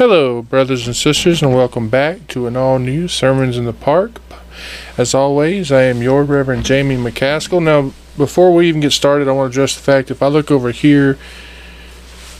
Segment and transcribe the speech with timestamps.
[0.00, 4.18] Hello, brothers and sisters, and welcome back to an all new Sermons in the Park.
[4.96, 7.62] As always, I am your Reverend Jamie McCaskill.
[7.62, 10.50] Now, before we even get started, I want to address the fact if I look
[10.50, 11.18] over here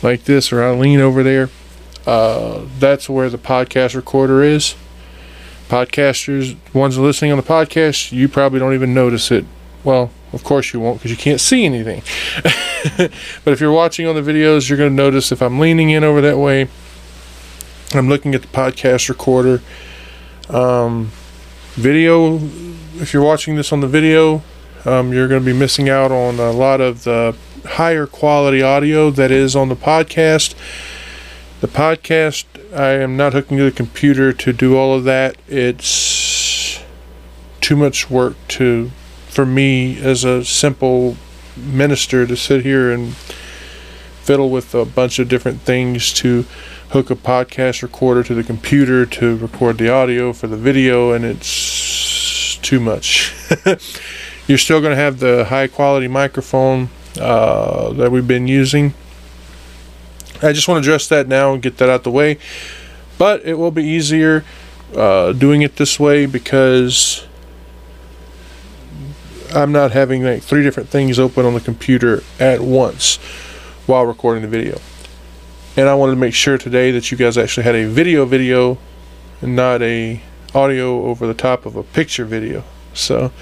[0.03, 1.51] like this or I lean over there,
[2.07, 4.75] uh, that's where the podcast recorder is.
[5.69, 9.45] Podcasters, ones listening on the podcast, you probably don't even notice it.
[9.85, 12.01] Well, of course you won't because you can't see anything.
[13.45, 16.05] but if you're watching on the videos, you're going to notice if I'm leaning in
[16.05, 16.69] over that way,
[17.93, 19.61] I'm looking at the podcast recorder.
[20.49, 21.11] Um,
[21.73, 22.37] video,
[23.01, 24.43] if you're watching this on the video,
[24.85, 29.11] um, you're going to be missing out on a lot of the higher quality audio
[29.11, 30.55] that is on the podcast.
[31.61, 35.37] The podcast, I am not hooking to the computer to do all of that.
[35.49, 36.81] It's
[37.61, 38.91] too much work to
[39.27, 41.17] for me as a simple
[41.57, 43.17] minister to sit here and
[44.23, 46.47] fiddle with a bunch of different things to
[46.91, 51.25] hook a podcast recorder to the computer to record the audio for the video and
[51.25, 53.35] it's too much
[54.47, 56.89] you're still going to have the high quality microphone
[57.21, 58.93] uh, that we've been using
[60.43, 62.37] i just want to address that now and get that out the way
[63.19, 64.45] but it will be easier
[64.97, 67.27] uh, doing it this way because
[69.55, 73.17] I'm not having like three different things open on the computer at once
[73.87, 74.79] while recording the video.
[75.81, 78.77] And I wanted to make sure today that you guys actually had a video video
[79.41, 80.21] and not a
[80.55, 82.65] audio over the top of a picture video.
[82.93, 83.33] So,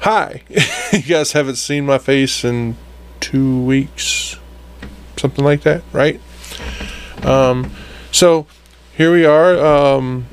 [0.00, 0.42] hi.
[0.92, 2.76] you guys haven't seen my face in
[3.20, 4.36] 2 weeks.
[5.16, 6.20] Something like that, right?
[7.24, 7.72] Um
[8.10, 8.46] so
[8.94, 10.26] here we are um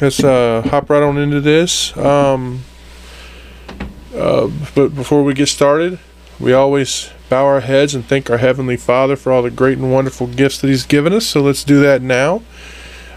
[0.00, 1.94] let's uh, hop right on into this.
[1.94, 2.64] Um,
[4.14, 5.98] uh, but before we get started,
[6.40, 9.90] we always bow our heads and thank our Heavenly Father for all the great and
[9.90, 11.26] wonderful gifts that He's given us.
[11.26, 12.42] So let's do that now.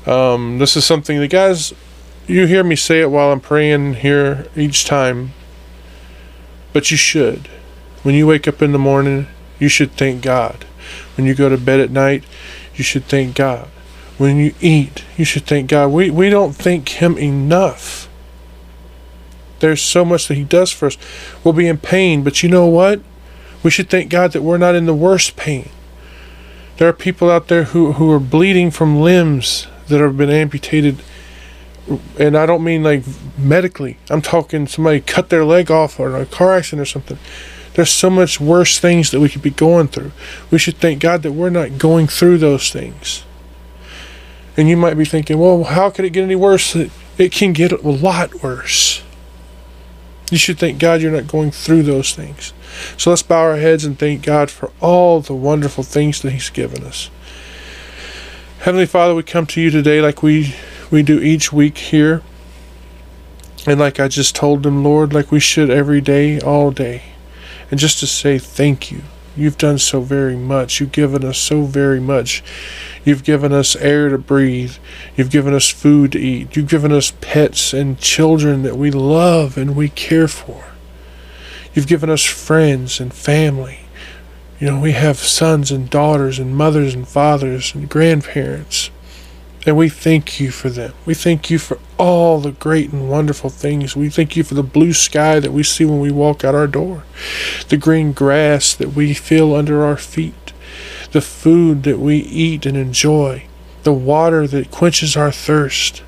[0.05, 1.73] Um, this is something that, guys,
[2.25, 5.33] you hear me say it while I'm praying here each time,
[6.71, 7.49] but you should.
[8.03, 9.27] When you wake up in the morning,
[9.59, 10.63] you should thank God.
[11.17, 12.23] When you go to bed at night,
[12.73, 13.67] you should thank God.
[14.17, 15.87] When you eat, you should thank God.
[15.89, 18.07] We, we don't thank Him enough.
[19.59, 20.97] There's so much that He does for us.
[21.43, 23.01] We'll be in pain, but you know what?
[23.65, 25.69] We should thank God that we're not in the worst pain.
[26.77, 31.01] There are people out there who, who are bleeding from limbs that have been amputated.
[32.19, 33.01] And I don't mean like
[33.39, 33.97] medically.
[34.07, 37.17] I'm talking somebody cut their leg off or a car accident or something.
[37.73, 40.11] There's so much worse things that we could be going through.
[40.51, 43.23] We should thank God that we're not going through those things.
[44.55, 46.75] And you might be thinking, well, how could it get any worse?
[46.75, 49.01] It can get a lot worse.
[50.31, 52.53] You should thank God you're not going through those things.
[52.97, 56.49] So let's bow our heads and thank God for all the wonderful things that He's
[56.49, 57.09] given us.
[58.59, 60.55] Heavenly Father, we come to you today like we,
[60.89, 62.23] we do each week here.
[63.67, 67.03] And like I just told them, Lord, like we should every day, all day.
[67.69, 69.03] And just to say thank you.
[69.35, 70.79] You've done so very much.
[70.79, 72.43] You've given us so very much.
[73.03, 74.75] You've given us air to breathe.
[75.15, 76.55] You've given us food to eat.
[76.55, 80.65] You've given us pets and children that we love and we care for.
[81.73, 83.81] You've given us friends and family.
[84.59, 88.89] You know, we have sons and daughters and mothers and fathers and grandparents.
[89.65, 90.93] And we thank you for them.
[91.05, 93.95] We thank you for all the great and wonderful things.
[93.95, 96.67] We thank you for the blue sky that we see when we walk out our
[96.67, 97.03] door,
[97.69, 100.53] the green grass that we feel under our feet,
[101.13, 103.45] the food that we eat and enjoy,
[103.81, 106.03] the water that quenches our thirst.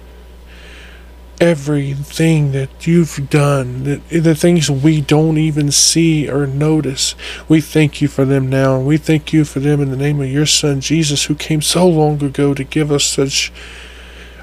[1.40, 7.14] Everything that you've done, the, the things we don't even see or notice,
[7.48, 8.78] we thank you for them now.
[8.78, 11.62] And we thank you for them in the name of your Son, Jesus, who came
[11.62, 13.52] so long ago to give us such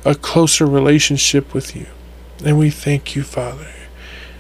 [0.05, 1.87] a closer relationship with you.
[2.45, 3.73] And we thank you, Father,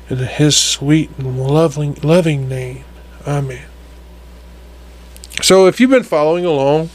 [0.08, 2.84] in his sweet and loving, loving name.
[3.26, 3.66] Amen.
[5.42, 6.90] So if you've been following along,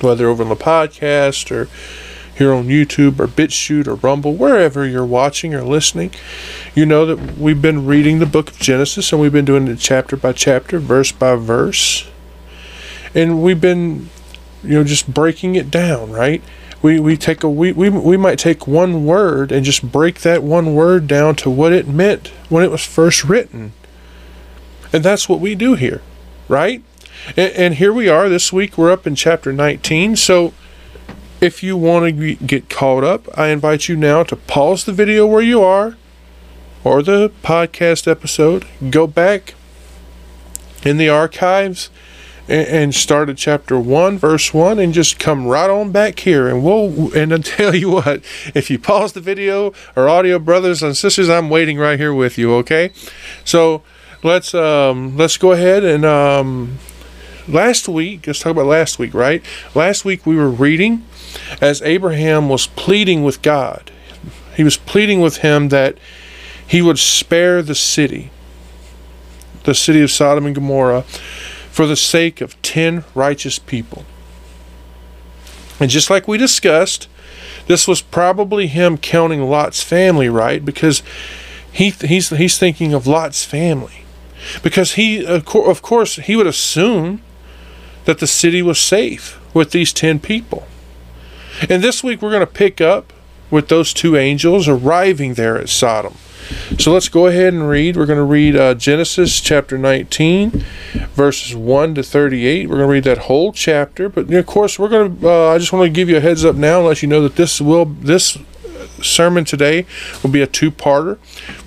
[0.00, 1.68] whether over on the podcast or
[2.36, 6.10] here on YouTube or BitChute or Rumble, wherever you're watching or listening,
[6.74, 9.78] you know that we've been reading the book of Genesis and we've been doing it
[9.78, 12.08] chapter by chapter, verse by verse.
[13.14, 14.08] And we've been,
[14.62, 16.42] you know, just breaking it down, right?
[16.80, 20.42] We, we take a we, we we might take one word and just break that
[20.42, 23.72] one word down to what it meant when it was first written.
[24.92, 26.02] And that's what we do here,
[26.48, 26.82] right?
[27.36, 30.16] And, and here we are this week we're up in chapter 19.
[30.16, 30.54] So
[31.42, 35.26] if you want to get caught up, I invite you now to pause the video
[35.26, 35.96] where you are
[36.84, 39.54] or the podcast episode, go back
[40.84, 41.90] in the archives
[42.48, 46.48] and, start at chapter 1, verse 1, and just come right on back here.
[46.48, 48.22] And we'll, and I'll tell you what,
[48.54, 52.38] if you pause the video or audio, brothers and sisters, I'm waiting right here with
[52.38, 52.92] you, okay?
[53.44, 53.82] So
[54.22, 56.78] let's, um, let's go ahead and, um,
[57.48, 59.44] last week, let's talk about last week, right?
[59.74, 61.04] Last week we were reading
[61.60, 63.90] as Abraham was pleading with God.
[64.56, 65.96] He was pleading with him that
[66.66, 68.30] he would spare the city,
[69.64, 71.02] the city of Sodom and Gomorrah,
[71.70, 74.04] for the sake of 10 righteous people.
[75.80, 77.08] And just like we discussed,
[77.66, 80.64] this was probably him counting Lot's family, right?
[80.64, 81.02] Because
[81.72, 84.04] he he's he's thinking of Lot's family.
[84.62, 87.22] Because he of course he would assume
[88.04, 90.66] that the city was safe with these 10 people.
[91.68, 93.12] And this week we're going to pick up
[93.50, 96.14] with those two angels arriving there at Sodom.
[96.78, 97.96] So let's go ahead and read.
[97.96, 100.64] We're going to read uh, Genesis chapter 19,
[101.14, 102.68] verses 1 to 38.
[102.68, 104.08] We're going to read that whole chapter.
[104.08, 105.28] But of course, we're going to.
[105.28, 107.22] Uh, I just want to give you a heads up now, and let you know
[107.22, 108.38] that this will this
[109.02, 109.86] sermon today
[110.22, 111.18] will be a two-parter.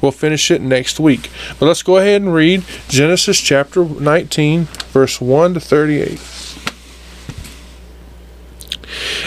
[0.02, 1.30] We'll finish it next week.
[1.60, 6.22] But let's go ahead and read Genesis chapter 19, verse 1 to 38.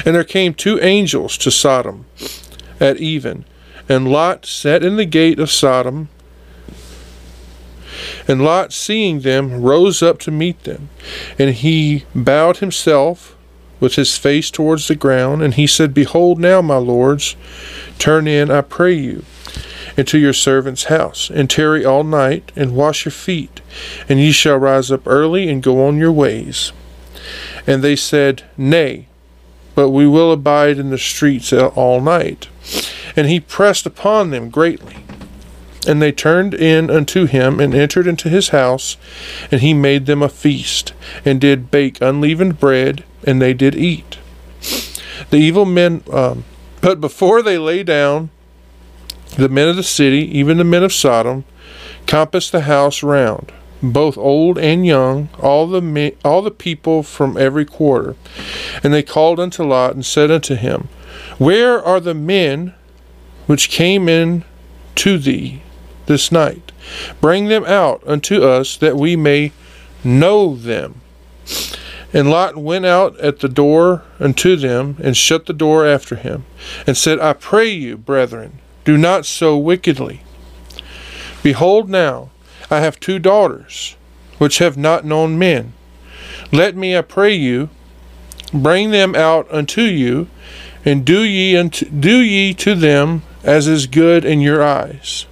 [0.04, 2.06] And there came two angels to Sodom
[2.80, 3.44] at even,
[3.88, 6.08] and Lot sat in the gate of Sodom.
[8.28, 10.90] And Lot, seeing them, rose up to meet them.
[11.38, 13.36] And he bowed himself
[13.80, 17.36] with his face towards the ground, and he said, Behold now, my lords,
[17.98, 19.24] turn in, I pray you,
[19.96, 23.60] into your servant's house, and tarry all night, and wash your feet,
[24.08, 26.72] and ye shall rise up early and go on your ways.
[27.66, 29.06] And they said, Nay,
[29.74, 32.48] but we will abide in the streets all night.
[33.14, 34.96] And he pressed upon them greatly.
[35.86, 38.96] And they turned in unto him, and entered into his house,
[39.50, 40.92] and he made them a feast,
[41.24, 44.18] and did bake unleavened bread, and they did eat.
[45.30, 46.44] The evil men, um,
[46.80, 48.30] but before they lay down,
[49.36, 51.44] the men of the city, even the men of Sodom,
[52.06, 57.36] compassed the house round both old and young, all the men, all the people from
[57.36, 58.16] every quarter.
[58.82, 60.88] And they called unto Lot and said unto him,
[61.38, 62.74] Where are the men
[63.46, 64.44] which came in
[64.96, 65.62] to thee
[66.06, 66.72] this night?
[67.20, 69.52] Bring them out unto us that we may
[70.02, 71.00] know them.
[72.12, 76.44] And Lot went out at the door unto them, and shut the door after him,
[76.86, 80.22] and said, I pray you, brethren, do not so wickedly.
[81.42, 82.30] Behold now,
[82.70, 83.96] I have two daughters,
[84.38, 85.74] which have not known men.
[86.50, 87.68] Let me, I pray you,
[88.54, 90.28] bring them out unto you,
[90.84, 95.26] and do ye unto, do ye to them as is good in your eyes.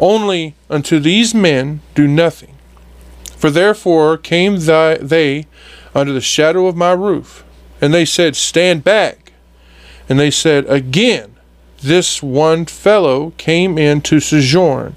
[0.00, 2.56] Only unto these men do nothing.
[3.36, 5.46] For therefore came thy, they
[5.94, 7.44] under the shadow of my roof,
[7.80, 9.32] and they said, Stand back.
[10.08, 11.36] And they said, Again,
[11.80, 14.96] this one fellow came in to sojourn,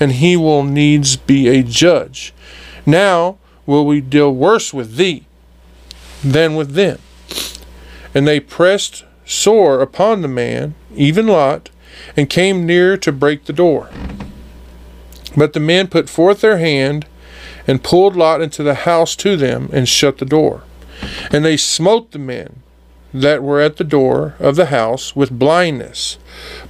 [0.00, 2.32] and he will needs be a judge.
[2.84, 5.24] Now will we deal worse with thee
[6.22, 6.98] than with them.
[8.14, 11.70] And they pressed sore upon the man, even Lot,
[12.16, 13.88] and came near to break the door.
[15.36, 17.06] But the men put forth their hand
[17.66, 20.62] and pulled Lot into the house to them and shut the door.
[21.30, 22.62] And they smote the men
[23.12, 26.18] that were at the door of the house with blindness,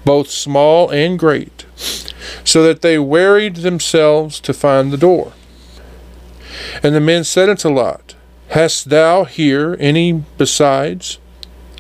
[0.05, 1.65] both small and great,
[2.45, 5.33] so that they wearied themselves to find the door.
[6.83, 8.15] And the men said unto Lot,
[8.49, 11.19] Hast thou here any besides,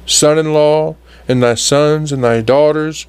[0.06, 0.96] son in law,
[1.28, 3.06] and thy sons, and thy daughters,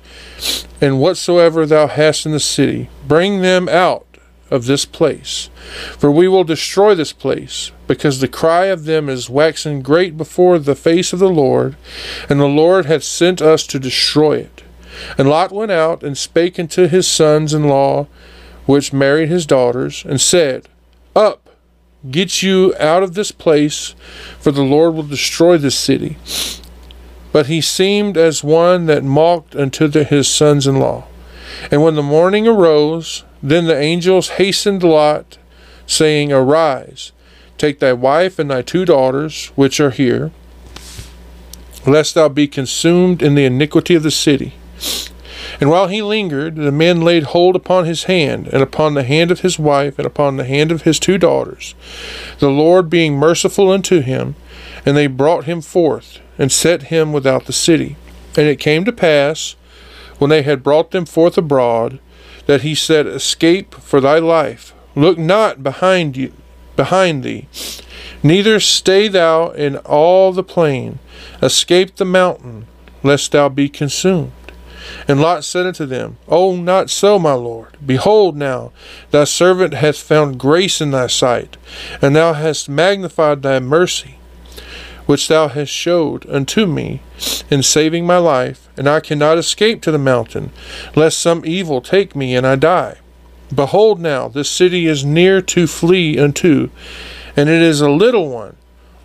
[0.81, 2.89] and whatsoever thou hast in the city?
[3.07, 4.04] Bring them out
[4.51, 5.49] of this place.
[5.97, 10.59] For we will destroy this place, because the cry of them is waxen great before
[10.59, 11.75] the face of the Lord,
[12.29, 14.63] and the Lord hath sent us to destroy it.
[15.17, 18.07] And Lot went out and spake unto his sons in law,
[18.65, 20.67] which married his daughters, and said,
[21.15, 21.49] Up,
[22.09, 23.95] get you out of this place,
[24.39, 26.17] for the Lord will destroy this city.
[27.31, 31.05] But he seemed as one that mocked unto the, his sons in law.
[31.69, 35.37] And when the morning arose, then the angels hastened Lot,
[35.85, 37.11] saying, Arise,
[37.59, 40.31] take thy wife and thy two daughters, which are here,
[41.85, 44.55] lest thou be consumed in the iniquity of the city.
[45.61, 49.29] And while he lingered, the men laid hold upon his hand, and upon the hand
[49.29, 51.75] of his wife, and upon the hand of his two daughters,
[52.39, 54.35] the Lord being merciful unto him,
[54.85, 57.95] and they brought him forth, and set him without the city.
[58.35, 59.55] And it came to pass,
[60.17, 61.99] when they had brought them forth abroad,
[62.45, 64.73] that he said, Escape for thy life.
[64.95, 66.33] Look not behind you
[66.75, 67.47] behind thee,
[68.25, 70.97] Neither stay thou in all the plain,
[71.43, 72.65] escape the mountain,
[73.03, 74.31] lest thou be consumed.
[75.07, 77.77] And Lot said unto them, O not so, my lord.
[77.85, 78.71] Behold now,
[79.11, 81.57] thy servant hath found grace in thy sight,
[82.01, 84.15] and thou hast magnified thy mercy,
[85.05, 87.01] which thou hast showed unto me
[87.49, 90.51] in saving my life, and I cannot escape to the mountain,
[90.95, 92.97] lest some evil take me and I die.
[93.53, 96.69] Behold now, this city is near to flee unto,
[97.35, 98.55] and it is a little one.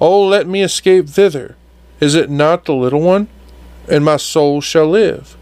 [0.01, 1.57] O let me escape thither.
[2.01, 3.29] Is it not the little one?
[3.89, 5.37] And my soul shall live.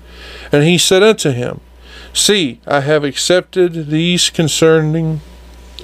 [0.51, 1.61] And he said unto him,
[2.13, 5.21] See, I have accepted these concerning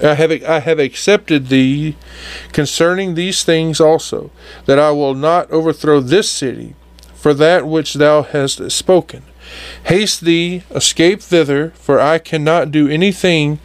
[0.03, 1.97] I have I have accepted thee
[2.53, 4.31] concerning these things also,
[4.67, 6.75] that I will not overthrow this city
[7.15, 9.23] for that which thou hast spoken.
[9.85, 13.61] Haste thee, escape thither, for I cannot do anything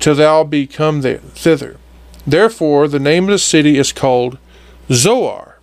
[0.00, 1.76] till thou be come there, thither.
[2.26, 4.38] Therefore the name of the city is called
[4.90, 5.58] Zoar.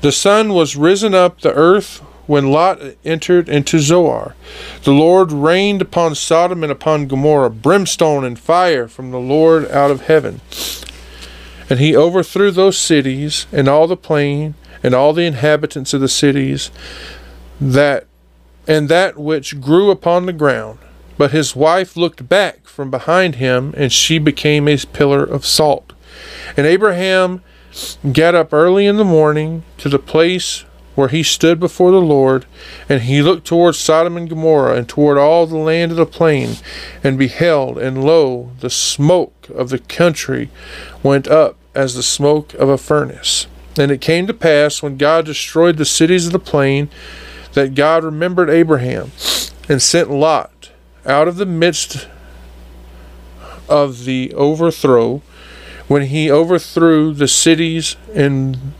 [0.00, 4.34] The sun was risen up, the earth when Lot entered into Zoar.
[4.82, 9.90] The Lord rained upon Sodom and upon Gomorrah brimstone and fire from the Lord out
[9.90, 10.40] of heaven.
[11.68, 16.08] And he overthrew those cities and all the plain and all the inhabitants of the
[16.08, 16.70] cities
[17.60, 18.06] that
[18.68, 20.78] and that which grew upon the ground.
[21.18, 25.92] But his wife looked back from behind him, and she became a pillar of salt.
[26.56, 27.42] And Abraham
[28.12, 30.64] got up early in the morning to the place
[30.96, 32.46] where he stood before the Lord,
[32.88, 36.56] and he looked toward Sodom and Gomorrah, and toward all the land of the plain,
[37.04, 40.50] and beheld, and lo, the smoke of the country
[41.02, 43.46] went up as the smoke of a furnace.
[43.78, 46.88] And it came to pass, when God destroyed the cities of the plain,
[47.52, 49.12] that God remembered Abraham,
[49.68, 50.70] and sent Lot
[51.04, 52.08] out of the midst
[53.68, 55.20] of the overthrow,
[55.88, 58.74] when he overthrew the cities in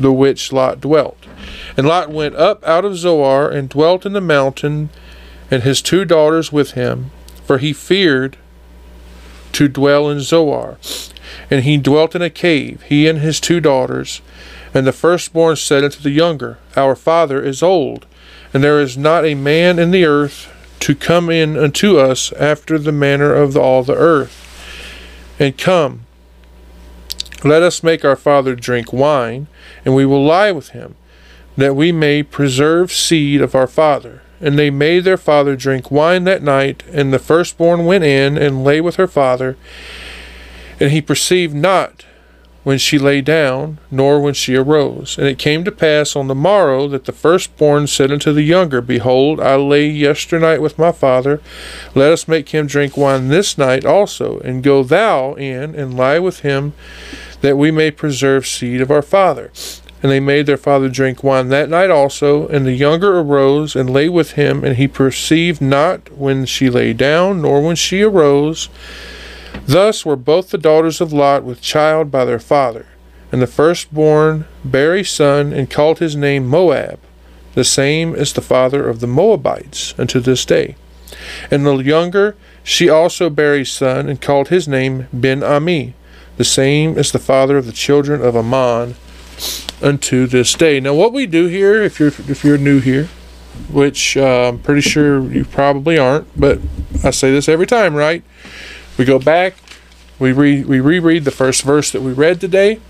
[0.00, 1.18] the which Lot dwelt.
[1.76, 4.90] And Lot went up out of Zoar and dwelt in the mountain,
[5.50, 7.10] and his two daughters with him,
[7.44, 8.36] for he feared
[9.52, 10.78] to dwell in Zoar.
[11.50, 14.20] And he dwelt in a cave, he and his two daughters.
[14.72, 18.06] And the firstborn said unto the younger, Our father is old,
[18.54, 20.48] and there is not a man in the earth
[20.80, 24.36] to come in unto us after the manner of all the earth.
[25.38, 26.06] And come,
[27.42, 29.46] let us make our father drink wine,
[29.84, 30.96] and we will lie with him,
[31.56, 34.22] that we may preserve seed of our father.
[34.40, 38.64] And they made their father drink wine that night, and the firstborn went in and
[38.64, 39.56] lay with her father.
[40.78, 42.06] And he perceived not
[42.62, 45.16] when she lay down, nor when she arose.
[45.16, 48.82] And it came to pass on the morrow that the firstborn said unto the younger,
[48.82, 51.40] Behold, I lay yesternight with my father.
[51.94, 56.18] Let us make him drink wine this night also, and go thou in and lie
[56.18, 56.74] with him,
[57.40, 59.50] that we may preserve seed of our father.
[60.02, 62.48] And they made their father drink wine that night also.
[62.48, 66.92] And the younger arose and lay with him, and he perceived not when she lay
[66.92, 68.68] down, nor when she arose.
[69.66, 72.86] Thus were both the daughters of Lot with child by their father.
[73.30, 76.98] And the firstborn bare a son, and called his name Moab.
[77.54, 80.76] The same is the father of the Moabites unto this day.
[81.50, 85.94] And the younger, she also bare a son, and called his name Ben Ami.
[86.40, 88.94] The same as the father of the children of Ammon
[89.82, 90.80] unto this day.
[90.80, 93.10] Now, what we do here, if you're if you're new here,
[93.70, 96.58] which uh, I'm pretty sure you probably aren't, but
[97.04, 98.24] I say this every time, right?
[98.96, 99.56] We go back,
[100.18, 102.80] we re we reread the first verse that we read today,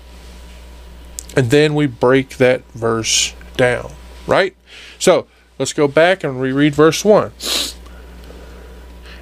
[1.35, 3.91] and then we break that verse down,
[4.27, 4.55] right?
[4.97, 5.27] So
[5.59, 7.33] let's go back and reread verse one.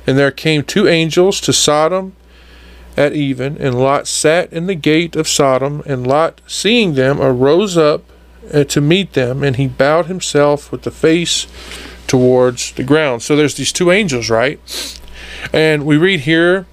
[0.05, 2.15] And there came two angels to Sodom
[2.97, 7.77] at even, and Lot sat in the gate of Sodom, and Lot, seeing them, arose
[7.77, 8.03] up
[8.53, 11.47] uh, to meet them, and he bowed himself with the face
[12.07, 13.21] towards the ground.
[13.21, 14.59] So there's these two angels, right?
[15.53, 16.65] And we read here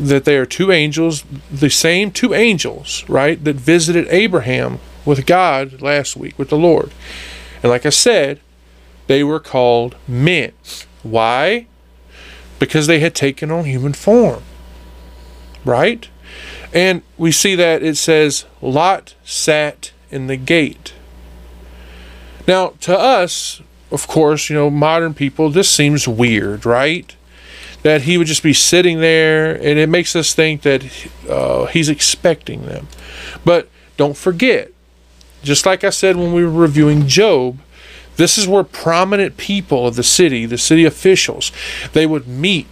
[0.00, 5.82] that they are two angels, the same two angels, right, that visited Abraham with God
[5.82, 6.92] last week, with the Lord.
[7.62, 8.40] And like I said,
[9.06, 10.52] they were called men.
[11.02, 11.66] Why?
[12.58, 14.42] Because they had taken on human form
[15.68, 16.08] right?
[16.72, 20.94] And we see that it says, Lot sat in the gate.
[22.46, 27.14] Now, to us, of course, you know, modern people, this seems weird, right?
[27.82, 30.84] That he would just be sitting there, and it makes us think that
[31.28, 32.88] uh, he's expecting them.
[33.44, 34.70] But don't forget,
[35.42, 37.58] just like I said when we were reviewing Job,
[38.16, 41.52] this is where prominent people of the city, the city officials,
[41.92, 42.66] they would meet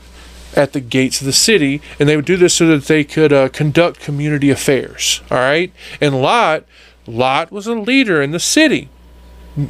[0.56, 3.32] at the gates of the city, and they would do this so that they could
[3.32, 5.22] uh, conduct community affairs.
[5.30, 6.64] All right, and Lot,
[7.06, 8.88] Lot was a leader in the city.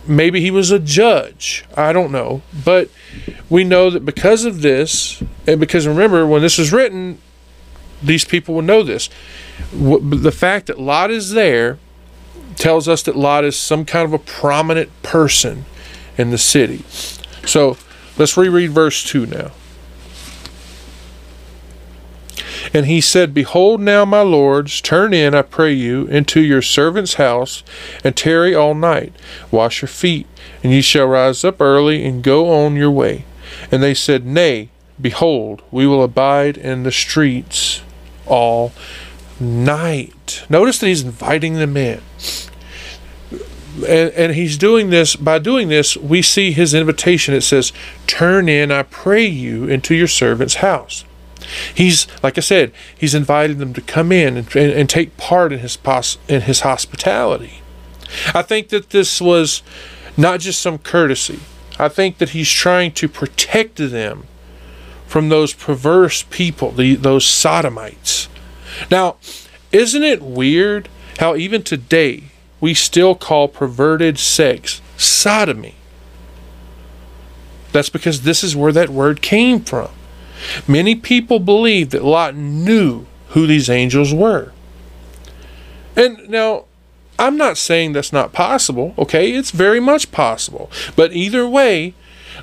[0.06, 1.64] Maybe he was a judge.
[1.76, 2.90] I don't know, but
[3.48, 7.18] we know that because of this, and because remember when this was written,
[8.02, 9.08] these people will know this.
[9.72, 11.78] The fact that Lot is there
[12.56, 15.66] tells us that Lot is some kind of a prominent person
[16.18, 16.84] in the city.
[17.46, 17.76] So
[18.18, 19.52] let's reread verse 2 now.
[22.72, 27.14] And he said, Behold now, my lords, turn in, I pray you, into your servant's
[27.14, 27.62] house,
[28.04, 29.12] and tarry all night.
[29.50, 30.26] Wash your feet,
[30.62, 33.24] and ye shall rise up early, and go on your way.
[33.70, 34.70] And they said, Nay,
[35.00, 37.82] behold, we will abide in the streets
[38.26, 38.72] all
[39.38, 40.44] night.
[40.48, 42.00] Notice that he's inviting them in.
[43.76, 47.34] And, and he's doing this, by doing this, we see his invitation.
[47.34, 47.72] It says,
[48.06, 51.04] Turn in, I pray you, into your servant's house.
[51.74, 55.52] He's, like I said, he's invited them to come in and, and, and take part
[55.52, 57.62] in his, pos, in his hospitality.
[58.34, 59.62] I think that this was
[60.16, 61.40] not just some courtesy.
[61.78, 64.26] I think that he's trying to protect them
[65.06, 68.28] from those perverse people, the, those sodomites.
[68.90, 69.16] Now,
[69.72, 70.88] isn't it weird
[71.18, 72.24] how even today
[72.60, 75.74] we still call perverted sex sodomy?
[77.72, 79.90] That's because this is where that word came from.
[80.66, 84.52] Many people believe that Lot knew who these angels were.
[85.96, 86.64] And now,
[87.18, 89.32] I'm not saying that's not possible, okay?
[89.32, 90.70] It's very much possible.
[90.94, 91.94] But either way,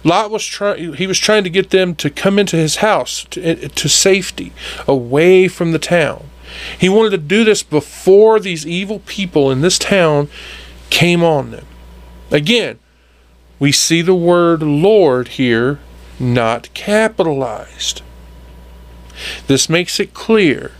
[0.04, 3.42] Lot was trying he was trying to get them to come into his house to,
[3.42, 4.52] eh, to safety,
[4.88, 6.30] away from the town.
[6.80, 10.30] He wanted to do this before these evil people in this town
[10.90, 11.66] came on them.
[12.32, 12.80] Again,
[13.60, 15.80] we see the word Lord here
[16.24, 18.02] not capitalized.
[19.48, 20.72] This makes it clear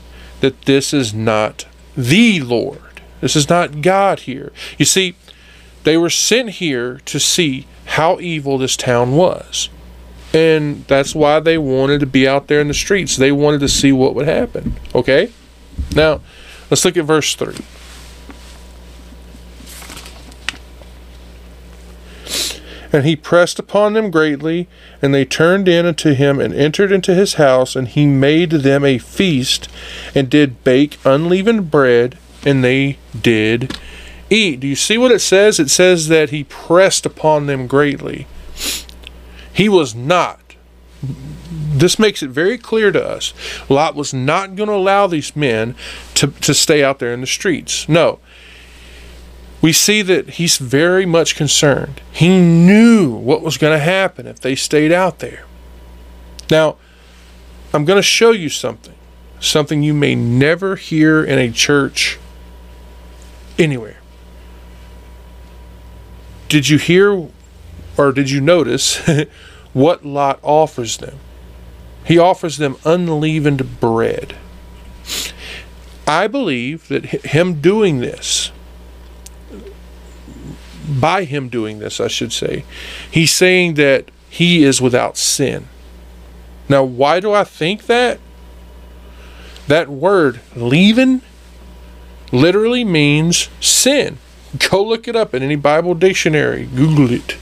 [0.42, 1.66] that this is not
[1.96, 3.02] the Lord.
[3.22, 4.52] This is not God here.
[4.78, 5.16] You see,
[5.84, 9.70] they were sent here to see how evil this town was.
[10.34, 13.16] And that's why they wanted to be out there in the streets.
[13.16, 14.80] They wanted to see what would happen.
[14.96, 15.32] Okay?
[15.96, 16.22] Now,
[16.70, 17.56] let's look at verse 3.
[22.94, 24.68] And he pressed upon them greatly,
[25.02, 28.86] and they turned in unto him and entered into his house, and he made them
[28.86, 29.68] a feast,
[30.14, 33.76] and did bake unleavened bread, and they did
[34.30, 34.60] eat.
[34.60, 35.60] Do you see what it says?
[35.60, 38.28] It says that he pressed upon them greatly.
[39.52, 40.56] He was not.
[41.02, 43.34] This makes it very clear to us.
[43.70, 45.76] Lot was not going to allow these men
[46.14, 47.90] to, to stay out there in the streets.
[47.90, 48.20] No,
[49.64, 52.02] we see that he's very much concerned.
[52.12, 55.46] He knew what was going to happen if they stayed out there.
[56.52, 56.76] Now,
[57.74, 58.94] I'm going to show you something,
[59.40, 62.20] something you may never hear in a church
[63.58, 64.02] anywhere.
[66.50, 67.30] Did you hear
[67.96, 68.98] or did you notice
[69.74, 71.20] what Lot offers them?
[72.04, 74.36] He offers them unleavened bread.
[76.06, 78.52] I believe that him doing this
[80.88, 82.66] by him doing this, I should say,
[83.10, 85.68] he's saying that he is without sin.
[86.70, 88.20] Now, why do I think that?
[89.68, 91.22] That word, leaven,
[92.32, 94.18] literally means sin.
[94.70, 97.38] Go look it up in any Bible dictionary, Google it.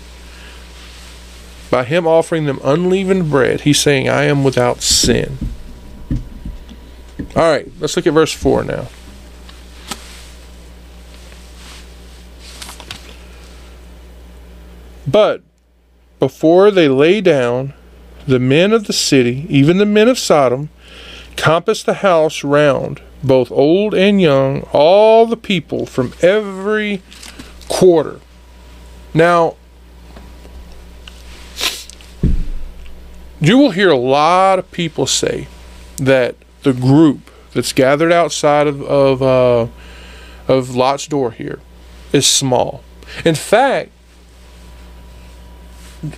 [1.70, 5.38] By him offering them unleavened bread, he's saying, I am without sin.
[7.36, 8.88] All right, let's look at verse 4 now.
[15.08, 15.42] But
[16.20, 17.74] before they lay down,
[18.28, 20.70] the men of the city, even the men of Sodom,
[21.36, 27.02] compassed the house round, both old and young, all the people from every
[27.68, 28.20] quarter.
[29.14, 29.56] Now,
[33.40, 35.48] you will hear a lot of people say
[35.98, 39.68] that the group that's gathered outside of of, uh,
[40.48, 41.60] of Lot's door here
[42.14, 42.84] is small.
[43.26, 43.92] In fact,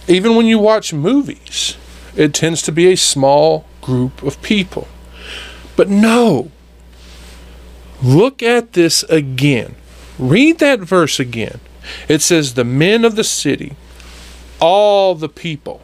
[0.08, 1.78] even when you watch movies,
[2.16, 4.88] it tends to be a small group of people.
[5.76, 6.52] But no,
[8.02, 9.76] look at this again.
[10.18, 11.60] Read that verse again.
[12.08, 13.76] It says, The men of the city,
[14.60, 15.82] all the people.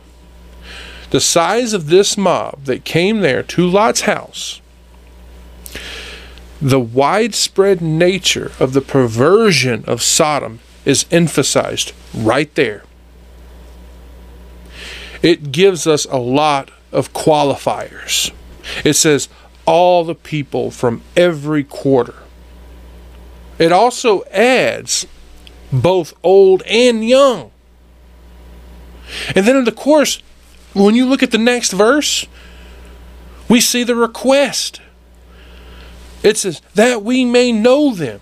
[1.10, 4.62] The size of this mob that came there to Lot's house,
[6.62, 12.84] the widespread nature of the perversion of Sodom is emphasized right there
[15.22, 18.32] it gives us a lot of qualifiers.
[18.84, 19.30] It says
[19.66, 22.16] all the people from every quarter.
[23.58, 25.06] It also adds
[25.72, 27.52] both old and young.
[29.36, 30.22] And then, in the course,
[30.74, 32.26] when you look at the next verse,
[33.50, 34.82] we see the request.
[36.24, 38.22] It says, that we may know them.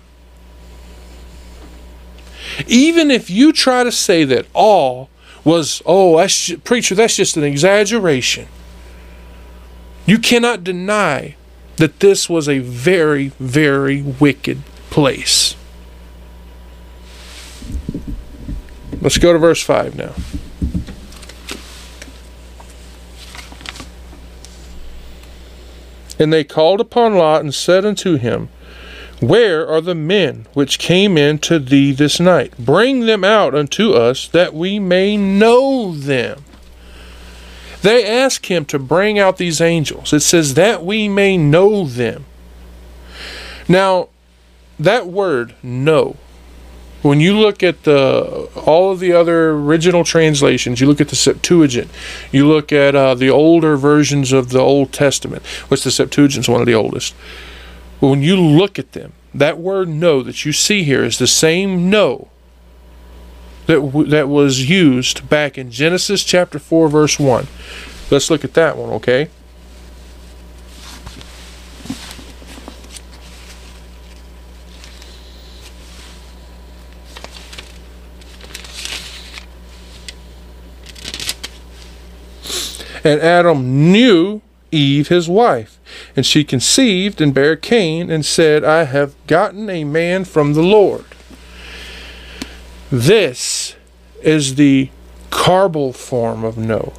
[2.66, 5.10] Even if you try to say that all
[5.44, 8.48] was, oh, that's, preacher, that's just an exaggeration,
[10.06, 11.36] you cannot deny
[11.76, 15.54] that this was a very, very wicked place.
[19.00, 20.14] Let's go to verse 5 now.
[26.18, 28.48] And they called upon Lot and said unto him,
[29.20, 32.56] Where are the men which came in to thee this night?
[32.58, 36.44] Bring them out unto us, that we may know them.
[37.82, 40.12] They ask him to bring out these angels.
[40.12, 42.26] It says, That we may know them.
[43.68, 44.08] Now,
[44.78, 46.16] that word, know,
[47.02, 51.16] when you look at the all of the other original translations, you look at the
[51.16, 51.90] Septuagint,
[52.32, 56.48] you look at uh, the older versions of the Old Testament, which the Septuagint is
[56.48, 57.14] one of the oldest.
[58.00, 61.90] When you look at them, that word "know" that you see here is the same
[61.90, 62.28] "know"
[63.66, 67.48] that w- that was used back in Genesis chapter four, verse one.
[68.10, 69.28] Let's look at that one, okay?
[83.04, 85.77] And Adam knew Eve his wife,
[86.18, 90.64] and she conceived and bare Cain, and said, I have gotten a man from the
[90.64, 91.04] Lord.
[92.90, 93.76] This
[94.20, 94.90] is the
[95.30, 96.92] carnal form of know.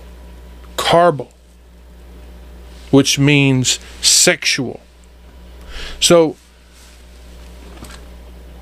[0.77, 1.33] Carnal,
[2.91, 4.79] which means sexual.
[5.99, 6.37] So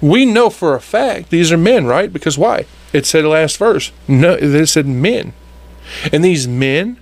[0.01, 2.11] we know for a fact these are men, right?
[2.11, 2.65] Because why?
[2.93, 3.91] It said last verse.
[4.07, 5.33] No, it said men.
[6.11, 6.97] And these men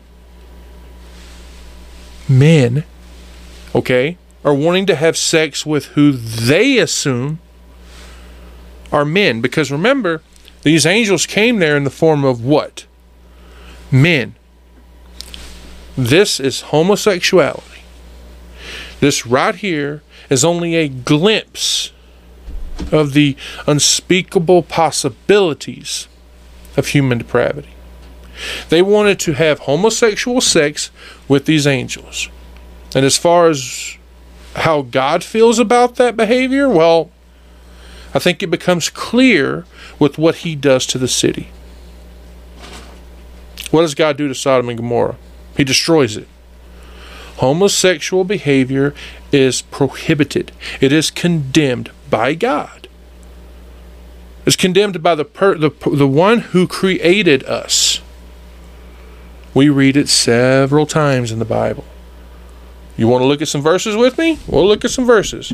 [2.28, 2.84] men,
[3.76, 7.40] okay, are wanting to have sex with who they assume
[8.92, 9.42] are men.
[9.42, 10.22] Because remember,
[10.64, 12.86] these angels came there in the form of what?
[13.92, 14.36] Men.
[15.98, 17.84] This is homosexuality.
[19.02, 21.92] This right here is only a glimpse
[22.92, 23.36] of the
[23.68, 26.08] unspeakable possibilities
[26.78, 27.70] of human depravity.
[28.70, 30.92] They wanted to have homosexual sex
[31.28, 32.30] with these angels.
[32.96, 33.98] And as far as
[34.56, 37.12] how God feels about that behavior, well,
[38.14, 39.66] I think it becomes clear
[40.00, 41.50] with what he does to the city.
[43.70, 45.18] What does God do to Sodom and Gomorrah?
[45.58, 46.30] He destroys it.
[47.38, 48.94] Homosexual behavior
[49.34, 50.54] is prohibited.
[50.80, 52.88] It is condemned by God.
[54.46, 58.00] It's condemned by the per, the, the one who created us.
[59.54, 61.84] We read it several times in the Bible.
[62.98, 64.40] You want to look at some verses with me?
[64.48, 65.52] We'll look at some verses.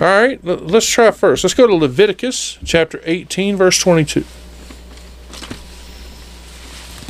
[0.00, 1.44] All right, let's try first.
[1.44, 4.24] Let's go to Leviticus chapter 18, verse 22.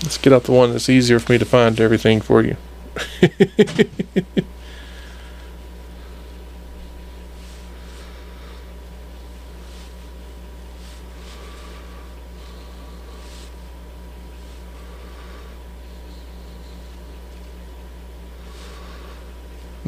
[0.02, 2.56] Let's get out the one that's easier for me to find everything for you.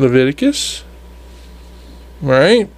[0.03, 0.83] Leviticus.
[2.21, 2.69] Right?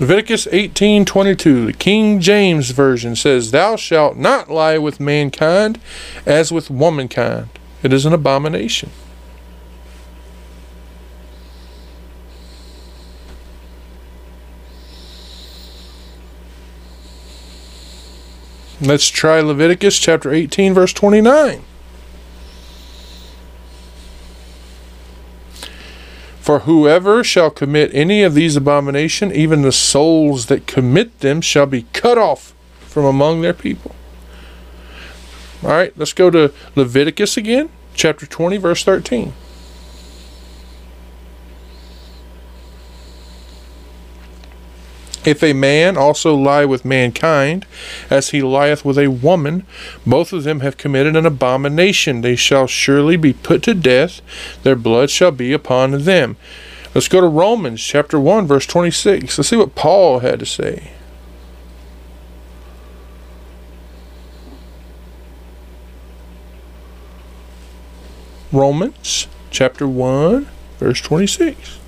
[0.00, 5.80] Leviticus 18:22, the King James version says, "Thou shalt not lie with mankind
[6.26, 7.48] as with womankind;
[7.84, 8.90] it is an abomination."
[18.80, 21.62] Let's try Leviticus chapter 18, verse 29.
[26.40, 31.66] For whoever shall commit any of these abominations, even the souls that commit them, shall
[31.66, 33.96] be cut off from among their people.
[35.62, 39.32] All right, let's go to Leviticus again, chapter 20, verse 13.
[45.26, 47.66] If a man also lie with mankind,
[48.08, 49.66] as he lieth with a woman,
[50.06, 52.20] both of them have committed an abomination.
[52.20, 54.20] They shall surely be put to death,
[54.62, 56.36] their blood shall be upon them.
[56.94, 59.36] Let's go to Romans chapter 1, verse 26.
[59.36, 60.92] Let's see what Paul had to say.
[68.52, 70.46] Romans chapter 1,
[70.78, 71.80] verse 26.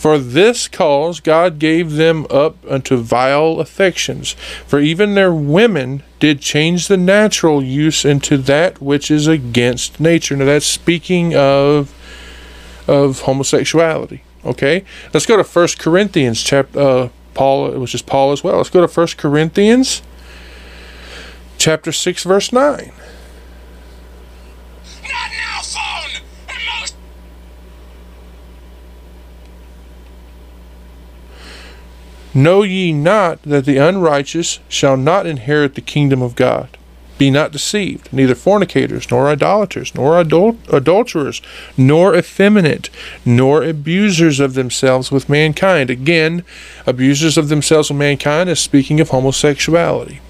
[0.00, 4.32] For this cause God gave them up unto vile affections,
[4.66, 10.36] for even their women did change the natural use into that which is against nature.
[10.36, 11.92] Now that's speaking of
[12.88, 14.22] of homosexuality.
[14.42, 16.80] Okay, let's go to First Corinthians chapter.
[16.80, 18.56] Uh, Paul, which is Paul as well.
[18.56, 20.00] Let's go to First Corinthians
[21.58, 22.92] chapter six, verse nine.
[32.32, 36.76] Know ye not that the unrighteous shall not inherit the kingdom of God?
[37.18, 41.42] Be not deceived, neither fornicators, nor idolaters, nor adul- adulterers,
[41.76, 42.88] nor effeminate,
[43.26, 45.90] nor abusers of themselves with mankind.
[45.90, 46.44] Again,
[46.86, 50.20] abusers of themselves with mankind is speaking of homosexuality.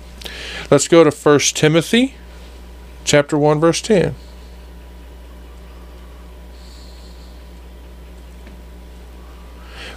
[0.70, 2.14] Let's go to 1 Timothy
[3.04, 4.14] chapter 1 verse 10.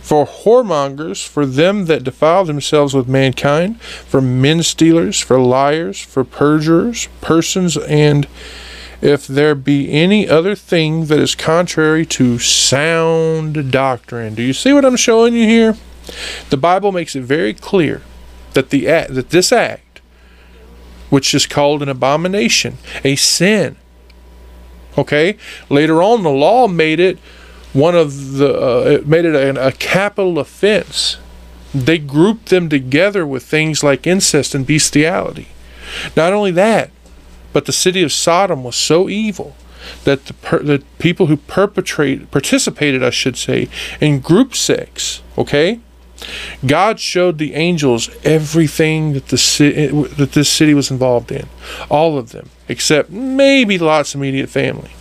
[0.04, 6.26] For whoremongers, for them that defile themselves with mankind, for men stealers, for liars, for
[6.26, 8.28] perjurers, persons, and
[9.00, 14.36] if there be any other thing that is contrary to sound doctrine.
[14.36, 15.78] Do you see what I'm showing you here?
[16.50, 18.02] The Bible makes it very clear
[18.56, 20.02] that the act, that this act,
[21.10, 23.78] which is called an abomination, a sin.
[24.98, 25.38] Okay?
[25.70, 27.20] Later on the law made it
[27.74, 31.18] one of the uh, it made it a, capital offense.
[31.74, 35.48] They grouped them together with things like incest and bestiality.
[36.16, 36.92] Not only that,
[37.52, 39.56] but the city of Sodom was so evil
[40.04, 45.22] that the, per, the people who perpetrate participated, I should say, in group sex.
[45.38, 45.80] Okay,
[46.66, 51.48] God showed the angels everything that the city, that this city was involved in,
[51.90, 54.92] all of them, except maybe Lot's immediate family.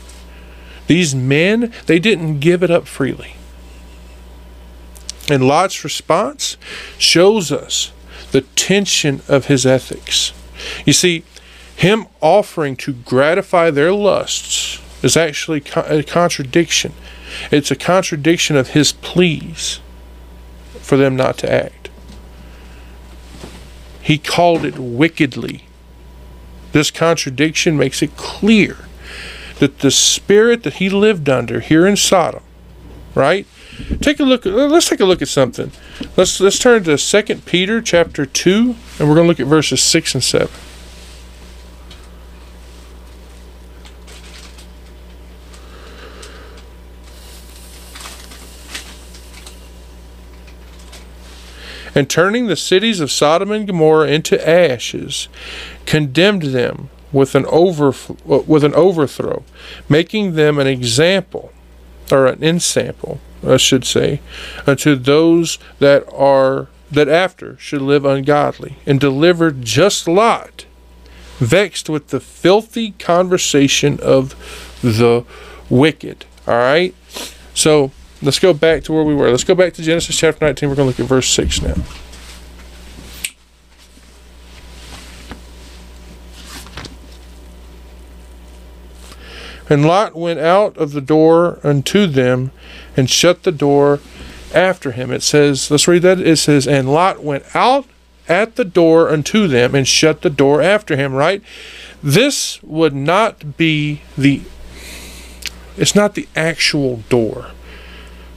[0.93, 3.37] These men, they didn't give it up freely.
[5.31, 6.59] And Lot's response
[6.99, 7.93] shows us
[8.33, 10.35] the tension of his ethics.
[10.85, 11.25] You see,
[11.75, 16.93] him offering to gratify their lusts is actually a contradiction.
[17.51, 19.81] It's a contradiction of his pleas
[20.83, 21.89] for them not to act.
[24.03, 25.65] He called it wickedly.
[26.73, 28.77] This contradiction makes it clear
[29.63, 32.43] that the spirit that he lived under here in Sodom,
[33.15, 33.47] right?
[34.01, 34.45] Take a look.
[34.45, 35.71] Let's take a look at something.
[36.17, 39.81] Let's let's turn to Second Peter chapter two, and we're going to look at verses
[39.81, 40.51] six and seven.
[51.95, 55.29] and turning the cities of Sodom and Gomorrah into ashes,
[55.87, 57.93] condemned them with an over
[58.25, 59.43] with an overthrow,
[59.89, 61.53] making them an example
[62.11, 64.21] or an ensample, I should say,
[64.67, 70.67] uh, unto those that are that after should live ungodly, and delivered just Lot,
[71.39, 74.35] vexed with the filthy conversation of
[74.83, 75.25] the
[75.71, 76.27] wicked.
[76.47, 76.95] All right,
[77.55, 79.31] so let's go back to where we were.
[79.31, 80.69] Let's go back to Genesis chapter 19.
[80.69, 81.75] We're going to look at verse 6 now.
[89.73, 92.51] And Lot went out of the door unto them
[92.95, 94.01] and shut the door
[94.53, 95.11] after him.
[95.11, 96.21] It says, let's read that.
[96.21, 97.87] It says, And Lot went out
[98.29, 101.43] at the door unto them and shut the door after him, right?
[102.03, 104.43] This would not be the,
[105.79, 107.53] it's not the actual door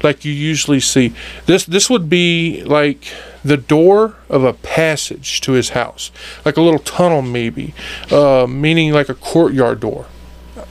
[0.04, 1.14] like you usually see.
[1.48, 3.12] This this would be like
[3.44, 6.12] the door of a passage to his house,
[6.46, 7.74] like a little tunnel maybe,
[8.10, 10.06] uh, meaning like a courtyard door.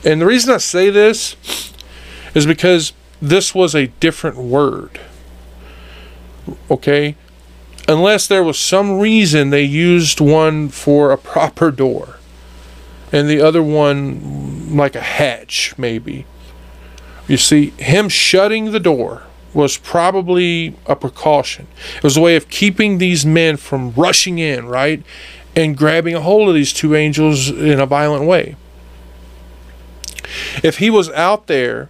[0.05, 1.37] And the reason I say this
[2.35, 5.01] is because this was a different word.
[6.71, 7.17] Okay?
[7.89, 12.19] Unless there was some reason they used one for a proper door
[13.13, 16.27] and the other one like a hatch, maybe.
[17.29, 19.23] You see, him shutting the door
[19.55, 21.69] was probably a precaution.
[21.97, 25.03] It was a way of keeping these men from rushing in, right?
[25.55, 28.57] And grabbing a hold of these two angels in a violent way.
[30.63, 31.89] If he was out there,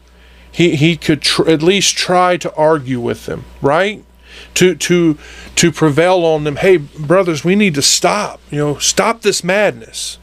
[0.50, 4.04] he, he could tr- at least try to argue with them, right?
[4.54, 5.18] To, to,
[5.56, 6.56] to prevail on them.
[6.56, 8.40] Hey, brothers, we need to stop.
[8.50, 10.18] You know, stop this madness.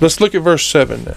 [0.00, 1.16] Let's look at verse 7 now.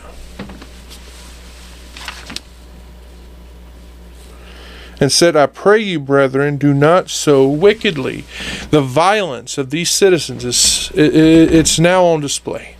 [4.99, 8.25] and said, I pray you, brethren, do not so wickedly.
[8.69, 12.75] The violence of these citizens is it's now on display.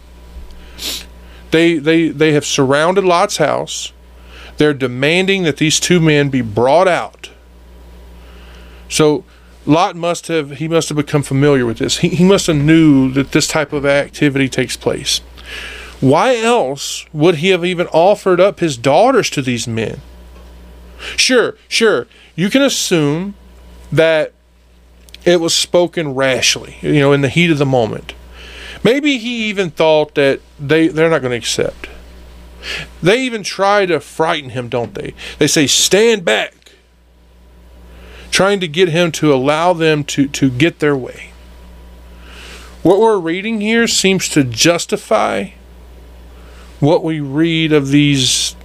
[1.51, 3.91] They, they, they have surrounded Lot's house.
[4.57, 7.29] They're demanding that these two men be brought out.
[8.89, 9.23] So
[9.65, 11.99] Lot must have he must have become familiar with this.
[11.99, 15.19] He, he must have knew that this type of activity takes place.
[15.99, 20.01] Why else would he have even offered up his daughters to these men?
[21.15, 22.07] Sure, sure.
[22.35, 23.35] You can assume
[23.91, 24.33] that
[25.25, 28.13] it was spoken rashly, you know, in the heat of the moment.
[28.83, 31.89] Maybe he even thought that they, they're not going to accept.
[33.01, 35.13] They even try to frighten him, don't they?
[35.37, 36.53] They say, stand back,
[38.31, 41.31] trying to get him to allow them to, to get their way.
[42.83, 45.49] What we're reading here seems to justify
[46.79, 48.55] what we read of these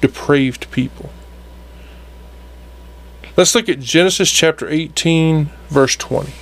[0.00, 1.10] depraved people.
[3.36, 6.32] Let's look at Genesis chapter 18, verse 20.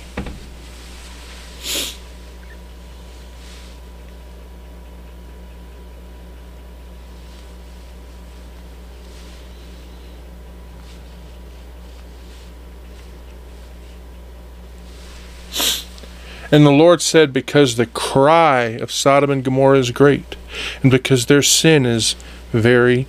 [16.51, 20.35] And the Lord said, Because the cry of Sodom and Gomorrah is great,
[20.83, 22.15] and because their sin is
[22.51, 23.07] very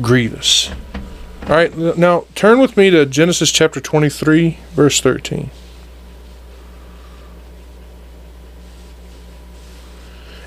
[0.00, 0.70] grievous.
[1.42, 5.50] All right, now turn with me to Genesis chapter 23, verse 13.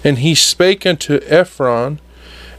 [0.03, 1.99] And he spake unto Ephron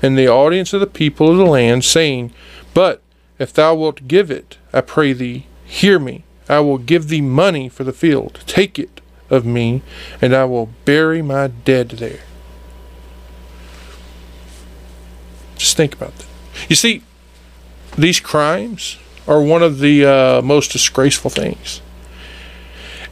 [0.00, 2.32] and the audience of the people of the land, saying,
[2.74, 3.00] But
[3.38, 6.24] if thou wilt give it, I pray thee, hear me.
[6.48, 8.40] I will give thee money for the field.
[8.46, 9.00] Take it
[9.30, 9.82] of me,
[10.20, 12.20] and I will bury my dead there.
[15.56, 16.26] Just think about that.
[16.68, 17.02] You see,
[17.96, 21.80] these crimes are one of the uh, most disgraceful things.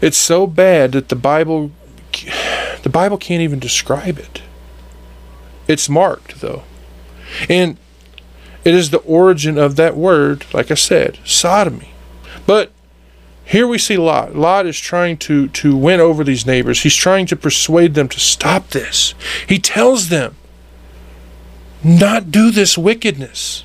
[0.01, 1.71] It's so bad that the Bible,
[2.83, 4.43] the Bible can't even describe it.
[5.69, 6.65] It's marked though,
[7.49, 7.77] and
[8.65, 11.93] it is the origin of that word, like I said, sodomy.
[12.47, 12.73] But
[13.45, 14.37] here we see Lot.
[14.37, 16.83] Lot is trying to, to win over these neighbors.
[16.83, 19.15] He's trying to persuade them to stop this.
[19.47, 20.37] He tells them,
[21.83, 23.65] not do this wickedness.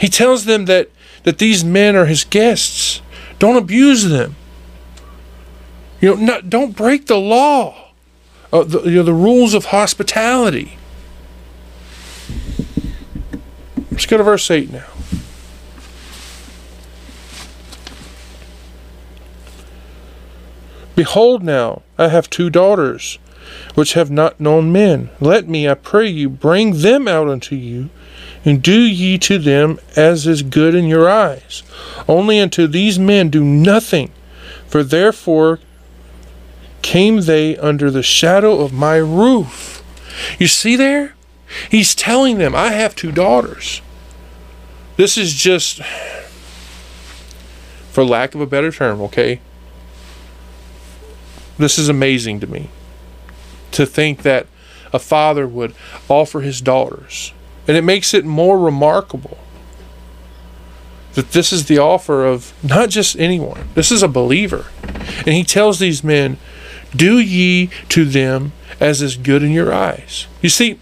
[0.00, 0.88] He tells them that,
[1.22, 3.00] that these men are his guests.
[3.38, 4.36] Don't abuse them.
[6.04, 7.92] You know, don't break the law,
[8.52, 10.76] uh, the, you know, the rules of hospitality.
[13.90, 14.84] Let's go to verse 8 now.
[20.94, 23.18] Behold, now I have two daughters,
[23.74, 25.08] which have not known men.
[25.20, 27.88] Let me, I pray you, bring them out unto you,
[28.44, 31.62] and do ye to them as is good in your eyes.
[32.06, 34.12] Only unto these men do nothing,
[34.66, 35.60] for therefore
[36.84, 39.82] came they under the shadow of my roof.
[40.38, 41.14] You see there?
[41.70, 43.80] He's telling them, I have two daughters.
[44.96, 45.80] This is just,
[47.90, 49.40] for lack of a better term, okay?
[51.56, 52.68] This is amazing to me.
[53.72, 54.46] To think that
[54.92, 55.74] a father would
[56.08, 57.32] offer his daughters
[57.66, 59.38] and it makes it more remarkable
[61.14, 64.66] that this is the offer of not just anyone, this is a believer.
[65.18, 66.36] And he tells these men,
[66.96, 70.26] Do ye to them as is good in your eyes.
[70.42, 70.78] You see,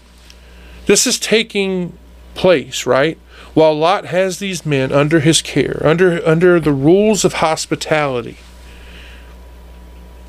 [0.85, 1.97] this is taking
[2.35, 3.17] place, right?
[3.53, 8.37] While Lot has these men under his care, under under the rules of hospitality.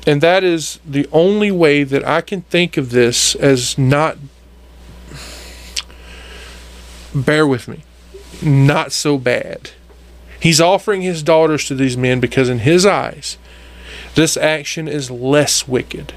[0.07, 4.17] And that is the only way that I can think of this as not
[7.13, 7.83] bear with me,
[8.43, 9.71] not so bad.
[10.39, 13.37] He's offering his daughters to these men because, in his eyes,
[14.15, 16.13] this action is less wicked.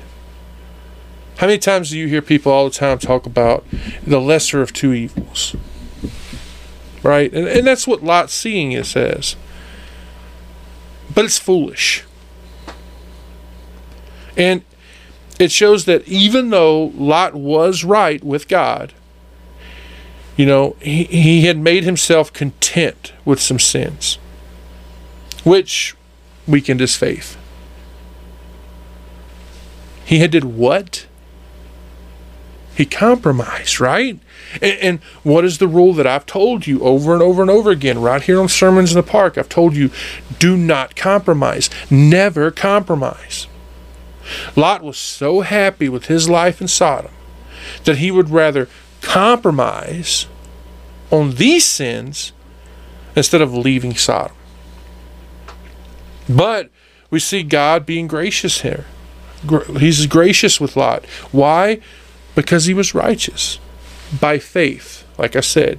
[1.39, 3.65] How many times do you hear people all the time talk about
[4.05, 5.55] the lesser of two evils?
[7.03, 7.33] Right?
[7.33, 9.37] And, and that's what Lot's seeing it says.
[11.15, 12.05] But it's foolish.
[14.37, 14.63] And
[15.39, 18.93] it shows that even though Lot was right with God,
[20.37, 24.19] you know, he, he had made himself content with some sins,
[25.45, 25.97] which
[26.47, 27.37] weakened his faith.
[30.09, 31.07] He had did what?
[32.75, 34.19] He compromised, right?
[34.55, 37.71] And, and, what is the rule that I've told you over and over and over
[37.71, 39.37] again, right here on Sermons in the Park?
[39.37, 39.91] I've told you
[40.39, 41.69] do not compromise.
[41.91, 43.49] Never compromise.
[44.57, 47.13] Lot was so happy with his life in Sodom
[47.85, 48.67] that he would rather
[49.03, 50.27] compromise
[51.11, 52.33] on these sins
[53.15, 54.37] instead of leaving Sodom.
[56.27, 56.71] But
[57.11, 58.87] we see God being gracious here.
[59.79, 61.05] He's gracious with Lot.
[61.33, 61.81] Why?
[62.35, 63.59] Because he was righteous
[64.21, 65.79] by faith, like I said.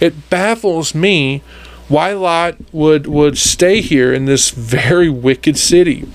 [0.00, 1.42] It baffles me
[1.88, 6.06] why Lot would, would stay here in this very wicked city.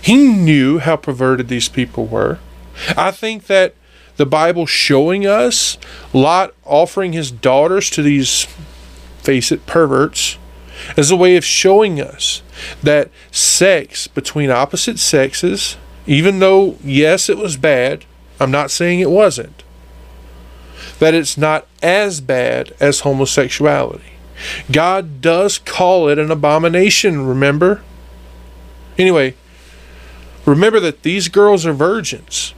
[0.00, 2.38] He knew how perverted these people were.
[2.96, 3.74] I think that
[4.16, 5.78] the Bible showing us
[6.12, 8.46] Lot offering his daughters to these,
[9.18, 10.38] face it, perverts,
[10.96, 12.42] as a way of showing us
[12.82, 15.76] that sex between opposite sexes,
[16.06, 18.04] even though, yes, it was bad,
[18.40, 19.62] I'm not saying it wasn't,
[20.98, 24.12] that it's not as bad as homosexuality.
[24.70, 27.82] God does call it an abomination, remember?
[28.98, 29.34] Anyway,
[30.44, 32.54] remember that these girls are virgins.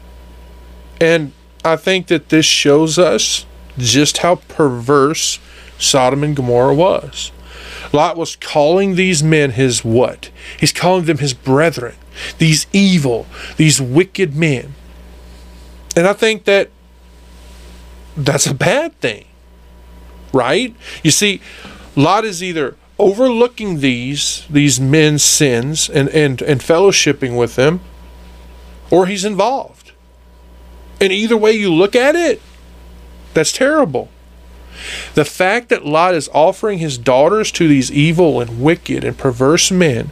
[1.01, 1.33] And
[1.65, 3.47] I think that this shows us
[3.77, 5.39] just how perverse
[5.79, 7.33] Sodom and Gomorrah was.
[7.95, 10.31] Lot was calling these men his what?
[10.59, 11.95] He's calling them his brethren,
[12.39, 13.27] these evil,
[13.57, 14.75] these wicked men.
[15.95, 16.71] And I think that
[18.17, 19.27] that's a bad thing,
[20.33, 20.75] right?
[21.05, 21.41] You see,
[21.95, 27.81] Lot is either overlooking these these men's sins and, and, and fellowshipping with them,
[28.91, 29.93] or he's involved.
[31.01, 32.43] And either way you look at it,
[33.35, 34.09] that's terrible.
[35.15, 39.71] The fact that Lot is offering his daughters to these evil and wicked and perverse
[39.71, 40.11] men,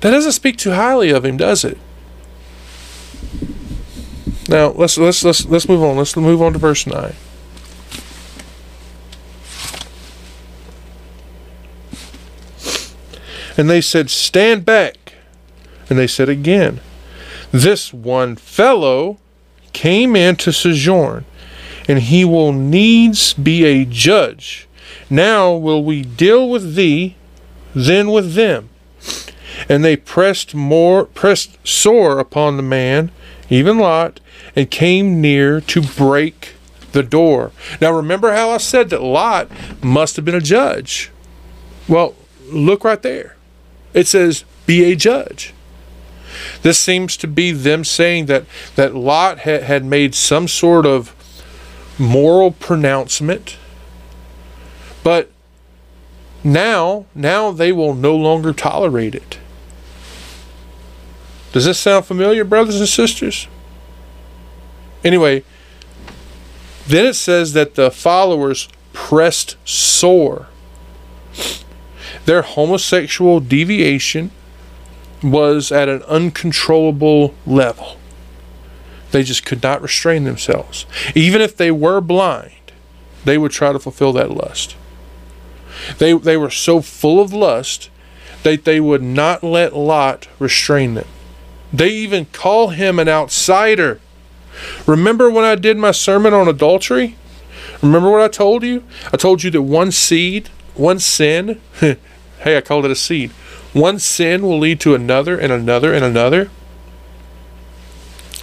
[0.00, 1.78] that doesn't speak too highly of him, does it?
[4.48, 5.96] Now let's let's let's let's move on.
[5.96, 7.14] Let's move on to verse nine.
[13.56, 15.14] And they said, Stand back.
[15.88, 16.80] And they said again,
[17.52, 19.18] This one fellow
[19.72, 21.24] came in to sojourn
[21.88, 24.66] and he will needs be a judge.
[25.10, 27.16] Now will we deal with thee,
[27.74, 28.70] then with them.
[29.68, 33.10] And they pressed more pressed sore upon the man,
[33.50, 34.20] even Lot,
[34.56, 36.54] and came near to break
[36.92, 37.52] the door.
[37.80, 39.48] Now remember how I said that Lot
[39.82, 41.10] must have been a judge.
[41.88, 42.14] Well,
[42.48, 43.36] look right there.
[43.92, 45.52] It says, be a judge.
[46.62, 51.14] This seems to be them saying that, that Lot ha- had made some sort of
[51.98, 53.56] moral pronouncement.
[55.02, 55.30] But
[56.42, 59.38] now, now they will no longer tolerate it.
[61.52, 63.46] Does this sound familiar, brothers and sisters?
[65.04, 65.44] Anyway,
[66.86, 70.48] then it says that the followers pressed sore.
[72.24, 74.30] Their homosexual deviation
[75.22, 77.98] was at an uncontrollable level.
[79.14, 80.86] They just could not restrain themselves.
[81.14, 82.72] Even if they were blind,
[83.24, 84.74] they would try to fulfill that lust.
[85.98, 87.90] They, they were so full of lust
[88.42, 91.06] that they would not let Lot restrain them.
[91.72, 94.00] They even call him an outsider.
[94.84, 97.14] Remember when I did my sermon on adultery?
[97.82, 98.82] Remember what I told you?
[99.12, 103.30] I told you that one seed, one sin, hey, I called it a seed.
[103.74, 106.50] One sin will lead to another and another and another.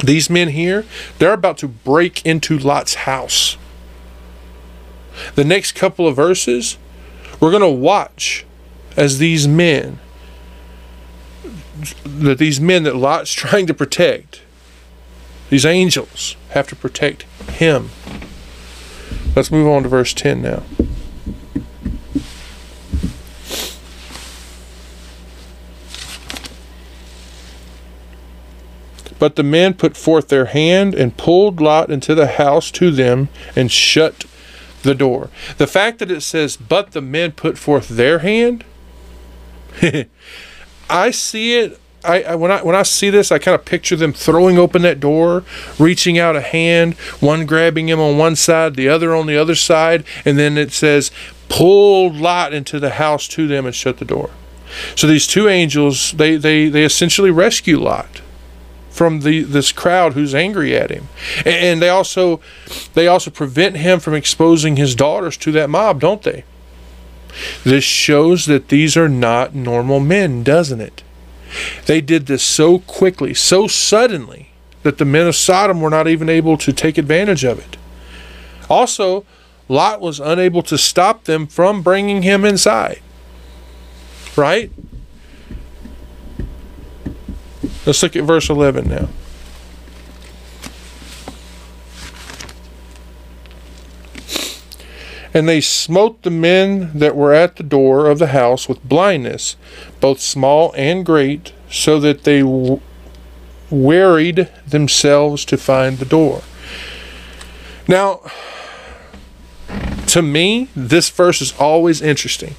[0.03, 0.85] These men here,
[1.19, 3.57] they're about to break into Lot's house.
[5.35, 6.77] The next couple of verses,
[7.39, 8.45] we're going to watch
[8.97, 9.99] as these men,
[12.03, 14.41] that these men that Lot's trying to protect,
[15.49, 17.89] these angels have to protect him.
[19.35, 20.63] Let's move on to verse 10 now.
[29.21, 33.29] But the men put forth their hand and pulled Lot into the house to them
[33.55, 34.25] and shut
[34.81, 35.29] the door.
[35.59, 38.65] The fact that it says, but the men put forth their hand,
[40.89, 41.79] I see it.
[42.03, 44.81] I, I, when I when I see this, I kind of picture them throwing open
[44.81, 45.43] that door,
[45.77, 49.53] reaching out a hand, one grabbing him on one side, the other on the other
[49.53, 51.11] side, and then it says,
[51.47, 54.31] "Pulled Lot into the house to them and shut the door."
[54.95, 58.20] So these two angels, they they they essentially rescue Lot
[58.91, 61.07] from the this crowd who's angry at him.
[61.45, 62.41] And they also
[62.93, 66.43] they also prevent him from exposing his daughters to that mob don't they?
[67.63, 71.03] This shows that these are not normal men doesn't it?
[71.85, 74.49] They did this so quickly so suddenly
[74.83, 77.77] that the men of sodom were not even able to take advantage of it.
[78.69, 79.25] Also
[79.69, 83.01] lot was unable to stop them from bringing him inside.
[84.35, 84.69] Right
[87.85, 89.09] Let's look at verse 11 now.
[95.33, 99.55] And they smote the men that were at the door of the house with blindness,
[100.01, 102.81] both small and great, so that they w-
[103.69, 106.41] wearied themselves to find the door.
[107.87, 108.19] Now,
[110.07, 112.55] to me, this verse is always interesting.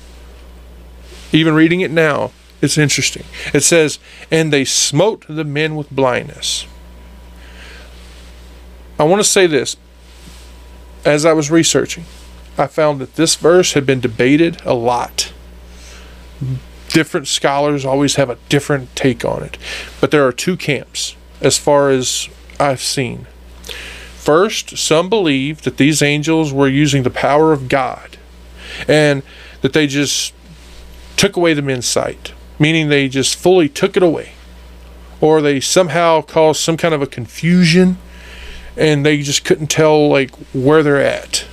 [1.31, 2.33] Even reading it now,
[2.63, 3.25] it's interesting.
[3.53, 3.99] It says,
[4.31, 6.67] And they smote the men with blindness.
[8.99, 9.77] I want to say this.
[11.05, 12.05] As I was researching,
[12.57, 15.33] I found that this verse had been debated a lot.
[16.89, 19.59] Different scholars always have a different take on it.
[20.01, 22.29] But there are two camps as far as
[22.61, 23.27] I've seen.
[24.15, 28.19] First, some believe that these angels were using the power of God
[28.87, 29.25] and
[29.63, 30.33] that they just
[31.17, 32.33] took away the men's sight,
[32.63, 34.33] meaning they just fully took it away.
[35.21, 37.99] Or they somehow caused some kind of a confusion
[38.77, 41.47] and they just couldn't tell like where they're at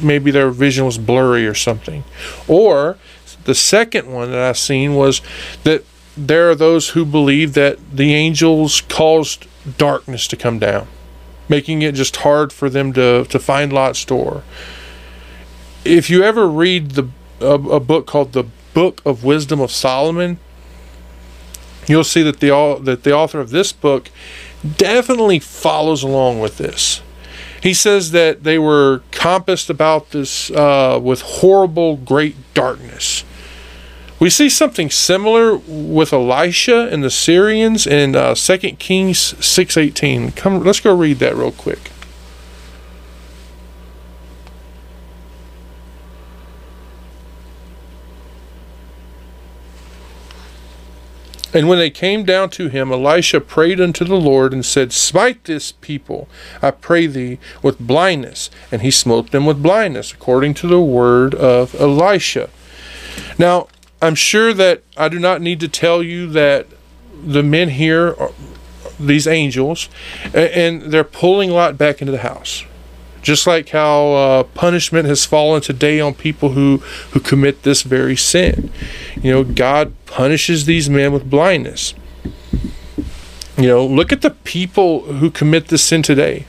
[0.00, 2.04] maybe their vision was blurry or something.
[2.46, 2.98] Or
[3.44, 5.20] the second one that I've seen was
[5.64, 5.84] that
[6.16, 9.46] there are those who believe that the angels caused
[9.78, 10.86] darkness to come down,
[11.48, 14.42] making it just hard for them to, to find Lot's door.
[15.84, 17.08] If you ever read the
[17.40, 18.44] a, a book called the
[18.74, 20.38] Book of Wisdom of Solomon,
[21.86, 24.10] you'll see that the that the author of this book
[24.76, 27.02] definitely follows along with this.
[27.62, 33.24] He says that they were compassed about this uh, with horrible, great darkness.
[34.18, 40.34] We see something similar with Elisha and the Syrians in uh, 2 Kings 6.18.
[40.36, 41.90] Come, let's go read that real quick.
[51.54, 55.44] And when they came down to him, Elisha prayed unto the Lord and said, Smite
[55.44, 56.28] this people,
[56.62, 58.50] I pray thee, with blindness.
[58.70, 62.48] And he smote them with blindness, according to the word of Elisha.
[63.38, 63.68] Now,
[64.00, 66.66] I'm sure that I do not need to tell you that
[67.22, 68.32] the men here, are,
[68.98, 69.88] these angels,
[70.34, 72.64] and they're pulling Lot back into the house.
[73.22, 76.78] Just like how uh, punishment has fallen today on people who,
[77.12, 78.70] who commit this very sin.
[79.22, 81.94] You know, God punishes these men with blindness.
[83.56, 86.46] You know, look at the people who commit this sin today.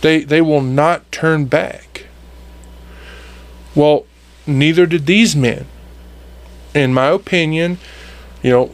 [0.00, 2.06] They, they will not turn back.
[3.74, 4.06] Well,
[4.46, 5.66] neither did these men.
[6.74, 7.78] In my opinion,
[8.42, 8.70] you know,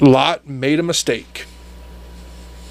[0.00, 1.46] Lot made a mistake.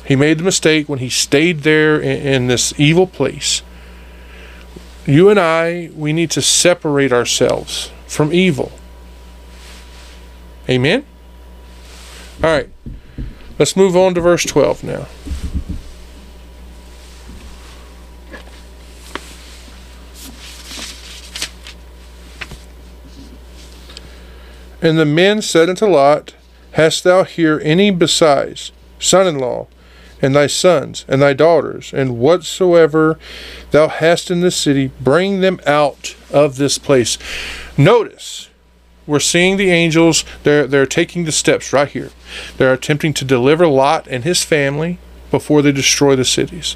[0.06, 3.64] He made the mistake when he stayed there in, in this evil place.
[5.06, 8.72] You and I, we need to separate ourselves from evil.
[10.70, 11.06] Amen?
[12.44, 12.70] All right.
[13.58, 15.08] Let's move on to verse 12 now.
[24.82, 26.36] And the men said unto Lot,
[26.74, 29.68] Hast thou here any besides son in law,
[30.22, 33.20] and thy sons, and thy daughters, and whatsoever
[33.72, 37.18] thou hast in this city, bring them out of this place.
[37.78, 38.50] Notice,
[39.08, 42.10] we're seeing the angels, they're, they're taking the steps right here.
[42.58, 44.98] They're attempting to deliver Lot and his family
[45.32, 46.76] before they destroy the cities.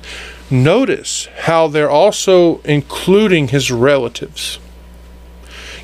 [0.51, 4.59] Notice how they're also including his relatives.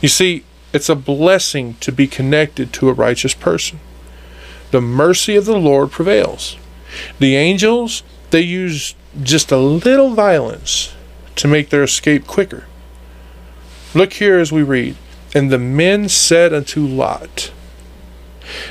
[0.01, 0.43] You see,
[0.73, 3.79] it's a blessing to be connected to a righteous person.
[4.71, 6.57] The mercy of the Lord prevails.
[7.19, 10.93] The angels, they use just a little violence
[11.35, 12.65] to make their escape quicker.
[13.93, 14.95] Look here as we read.
[15.33, 17.51] And the men said unto Lot,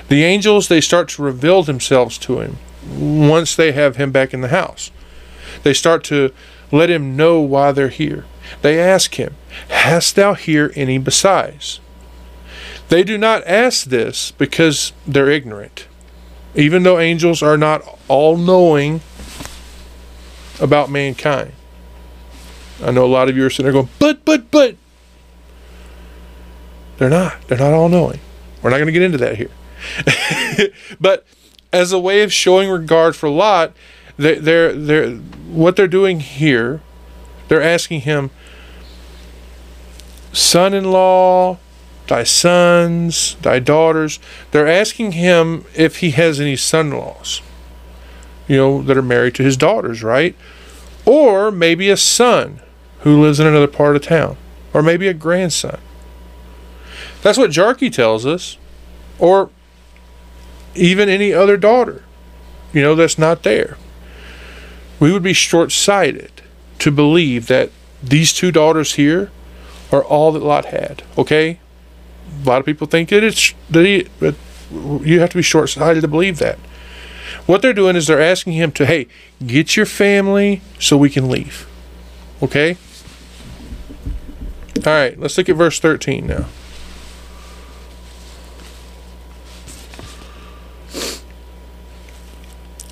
[0.09, 2.57] The angels, they start to reveal themselves to him
[2.89, 4.91] once they have him back in the house.
[5.63, 6.33] They start to
[6.73, 8.25] let him know why they're here.
[8.63, 9.35] They ask him,
[9.69, 11.81] Hast thou here any besides?
[12.89, 15.87] They do not ask this because they're ignorant
[16.55, 19.01] even though angels are not all knowing
[20.61, 21.53] about mankind.
[22.83, 24.77] I know a lot of you are sitting there going, but, but, but.
[26.99, 27.49] They're not.
[27.49, 28.21] They're not all knowing.
[28.63, 29.51] We're not going to get into that here.
[31.01, 31.27] but
[31.73, 33.73] as a way of showing regard for Lot,
[34.17, 36.81] they, they're, they're, what they're doing here,
[37.49, 38.31] they're asking him,
[40.33, 41.59] son in law,
[42.07, 44.19] thy sons, thy daughters.
[44.51, 47.41] They're asking him if he has any son in laws,
[48.47, 50.37] you know, that are married to his daughters, right?
[51.07, 52.61] Or maybe a son
[53.01, 54.37] who lives in another part of town,
[54.73, 55.79] or maybe a grandson.
[57.23, 58.59] That's what Jarchi tells us,
[59.19, 59.51] or
[60.75, 62.03] even any other daughter,
[62.73, 63.77] you know, that's not there.
[64.99, 66.31] We would be short sighted
[66.81, 67.71] to believe that
[68.03, 69.31] these two daughters here
[69.93, 71.03] are all that Lot had.
[71.17, 71.61] Okay,
[72.43, 74.35] a lot of people think that it's that he, but
[74.71, 76.59] you have to be short-sighted to believe that.
[77.47, 79.07] What they're doing is they're asking him to, hey,
[79.47, 81.69] get your family so we can leave.
[82.43, 82.77] Okay.
[84.79, 86.47] All right, let's look at verse 13 now.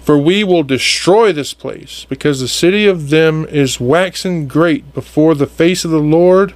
[0.02, 5.34] For we will destroy this place, because the city of them is waxen great before
[5.34, 6.54] the face of the Lord,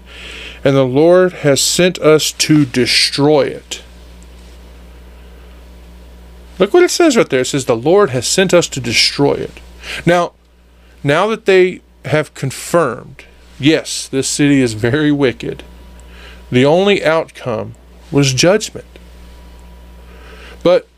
[0.66, 3.84] and the Lord has sent us to destroy it.
[6.58, 7.42] Look what it says right there.
[7.42, 9.60] It says, The Lord has sent us to destroy it.
[10.04, 10.32] Now,
[11.04, 13.26] now that they have confirmed,
[13.60, 15.62] yes, this city is very wicked,
[16.50, 17.76] the only outcome
[18.10, 18.86] was judgment.
[20.64, 20.88] But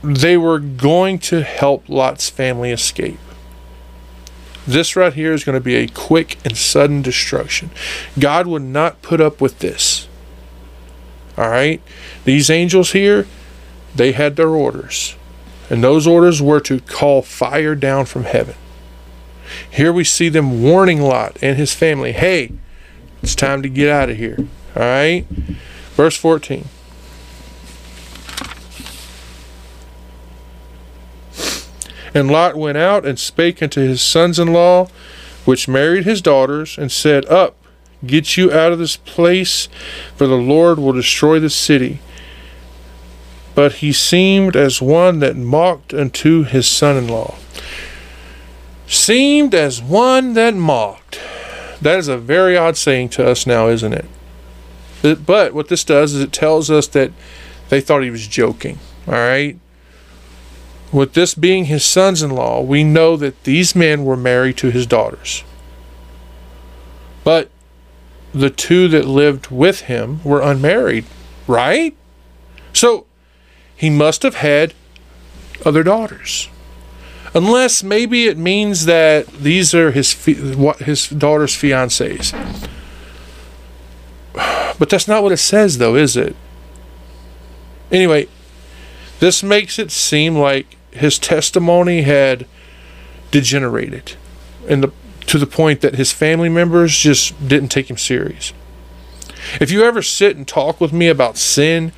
[0.00, 3.18] they were going to help Lot's family escape.
[4.66, 7.70] This right here is going to be a quick and sudden destruction.
[8.18, 10.08] God would not put up with this.
[11.36, 11.80] All right?
[12.24, 13.26] These angels here,
[13.94, 15.16] they had their orders.
[15.70, 18.54] And those orders were to call fire down from heaven.
[19.70, 22.52] Here we see them warning Lot and his family hey,
[23.22, 24.36] it's time to get out of here.
[24.76, 25.26] All right?
[25.94, 26.66] Verse 14.
[32.14, 34.88] And Lot went out and spake unto his sons in law,
[35.44, 37.56] which married his daughters, and said, Up,
[38.04, 39.68] get you out of this place,
[40.16, 42.00] for the Lord will destroy the city.
[43.54, 47.36] But he seemed as one that mocked unto his son in law.
[48.86, 51.20] Seemed as one that mocked.
[51.80, 55.26] That is a very odd saying to us now, isn't it?
[55.26, 57.12] But what this does is it tells us that
[57.70, 58.78] they thought he was joking.
[59.06, 59.58] All right?
[60.92, 64.70] With this being his sons in law, we know that these men were married to
[64.70, 65.44] his daughters.
[67.22, 67.50] But
[68.34, 71.04] the two that lived with him were unmarried,
[71.46, 71.96] right?
[72.72, 73.06] So
[73.76, 74.74] he must have had
[75.64, 76.48] other daughters.
[77.34, 80.14] Unless maybe it means that these are his
[80.56, 82.32] what his daughter's fiancés.
[84.78, 86.34] But that's not what it says though, is it?
[87.92, 88.28] Anyway,
[89.18, 92.46] this makes it seem like his testimony had
[93.30, 94.16] degenerated
[94.68, 94.92] and the
[95.26, 98.52] to the point that his family members just didn't take him serious.
[99.60, 101.92] If you ever sit and talk with me about sin,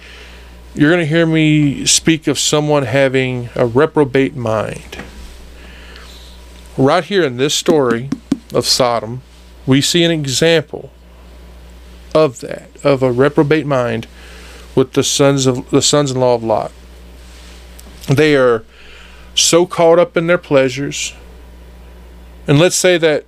[0.75, 5.03] you're going to hear me speak of someone having a reprobate mind.
[6.77, 8.11] Right here in this story
[8.53, 9.23] of Sodom,
[9.67, 10.91] we see an example
[12.15, 14.07] of that, of a reprobate mind
[14.75, 16.73] with the sons of the sons-in-law of Lot.
[18.09, 18.65] They are
[19.35, 21.15] so caught up in their pleasures.
[22.47, 23.25] And let's say that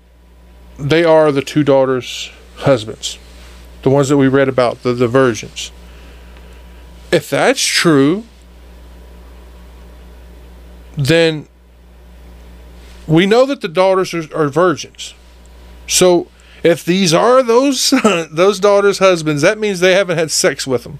[0.78, 3.18] they are the two daughters' husbands,
[3.82, 5.70] the ones that we read about, the, the virgins.
[7.12, 8.24] If that's true,
[10.96, 11.48] then
[13.06, 15.14] we know that the daughters are, are virgins.
[15.86, 16.28] So
[16.62, 17.90] if these are those
[18.30, 20.98] those daughters' husbands, that means they haven't had sex with them.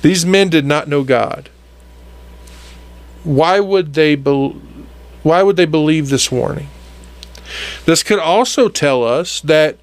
[0.00, 1.50] These men did not know God
[3.24, 4.60] why would they be,
[5.22, 6.68] why would they believe this warning?
[7.84, 9.76] This could also tell us that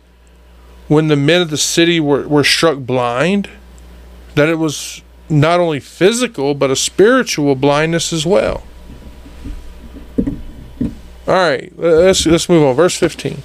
[0.87, 3.49] when the men of the city were, were struck blind,
[4.35, 8.63] that it was not only physical but a spiritual blindness as well.
[11.27, 12.75] All right, let's let's move on.
[12.75, 13.43] Verse 15.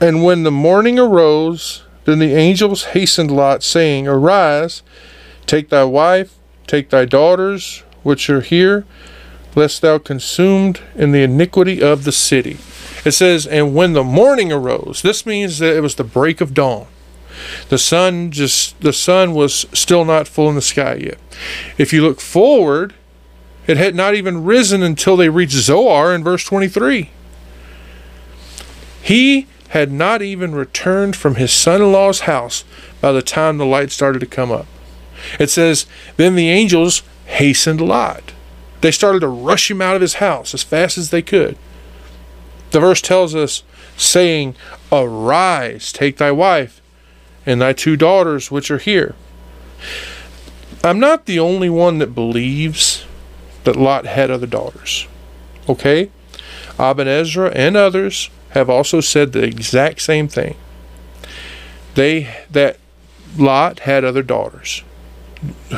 [0.00, 4.82] And when the morning arose, then the angels hastened Lot, saying, Arise,
[5.46, 6.34] take thy wife,
[6.66, 8.84] take thy daughters, which are here,
[9.54, 12.58] lest thou consumed in the iniquity of the city.
[13.04, 16.54] It says, And when the morning arose, this means that it was the break of
[16.54, 16.86] dawn.
[17.68, 21.18] The sun just the sun was still not full in the sky yet.
[21.78, 22.94] If you look forward,
[23.66, 27.10] it had not even risen until they reached Zoar in verse 23.
[29.02, 32.62] He had not even returned from his son in law's house
[33.00, 34.66] by the time the light started to come up.
[35.40, 35.86] It says,
[36.18, 38.34] Then the angels hastened Lot.
[38.82, 41.56] They started to rush him out of his house as fast as they could.
[42.72, 43.62] The verse tells us,
[43.96, 44.56] saying,
[44.92, 46.82] Arise, take thy wife
[47.46, 49.14] and thy two daughters which are here.
[50.84, 53.06] I'm not the only one that believes
[53.64, 55.08] that Lot had other daughters.
[55.66, 56.10] Okay?
[56.78, 60.56] Aben Ezra and others have also said the exact same thing.
[61.94, 62.78] They that
[63.36, 64.82] Lot had other daughters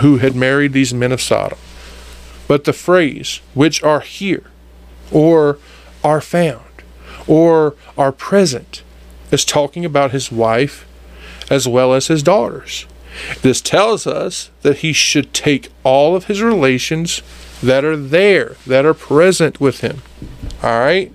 [0.01, 1.59] who had married these men of Sodom.
[2.47, 4.45] But the phrase, which are here,
[5.11, 5.59] or
[6.03, 6.65] are found,
[7.27, 8.83] or are present,
[9.31, 10.87] is talking about his wife
[11.51, 12.87] as well as his daughters.
[13.43, 17.23] This tells us that he should take all of his relations
[17.63, 20.03] that are there, that are present with him.
[20.63, 21.13] All right?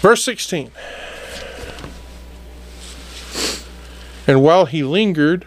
[0.00, 0.70] Verse 16.
[4.26, 5.46] And while he lingered,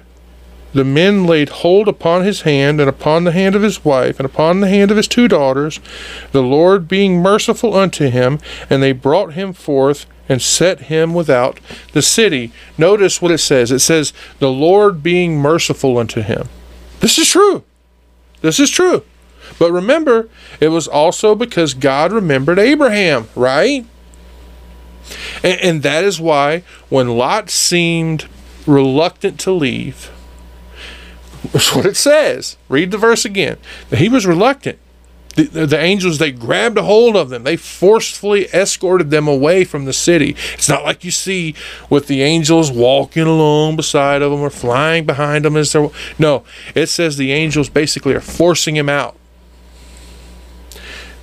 [0.73, 4.25] the men laid hold upon his hand, and upon the hand of his wife, and
[4.25, 5.79] upon the hand of his two daughters,
[6.31, 8.39] the Lord being merciful unto him,
[8.69, 11.59] and they brought him forth and set him without
[11.91, 12.51] the city.
[12.77, 16.47] Notice what it says it says, the Lord being merciful unto him.
[17.01, 17.63] This is true.
[18.39, 19.03] This is true.
[19.59, 20.29] But remember,
[20.59, 23.85] it was also because God remembered Abraham, right?
[25.43, 28.27] And, and that is why when Lot seemed
[28.65, 30.11] reluctant to leave,
[31.51, 32.57] that's what it says.
[32.69, 33.57] Read the verse again.
[33.89, 34.79] He was reluctant.
[35.35, 37.43] The, the, the, angels, they grabbed a hold of them.
[37.43, 40.35] They forcefully escorted them away from the city.
[40.53, 41.55] It's not like you see
[41.89, 45.89] with the angels walking along beside of them or flying behind them as they're.
[46.19, 46.43] No,
[46.75, 49.15] it says the angels basically are forcing him out.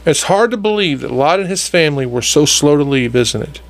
[0.08, 3.42] It's hard to believe that Lot and his family were so slow to leave, isn't
[3.42, 3.60] it?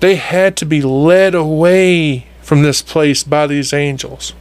[0.00, 4.32] They had to be led away from this place by these angels.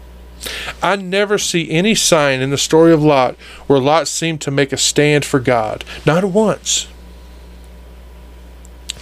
[0.81, 3.35] I never see any sign in the story of Lot
[3.67, 5.83] where Lot seemed to make a stand for God.
[6.05, 6.87] Not once.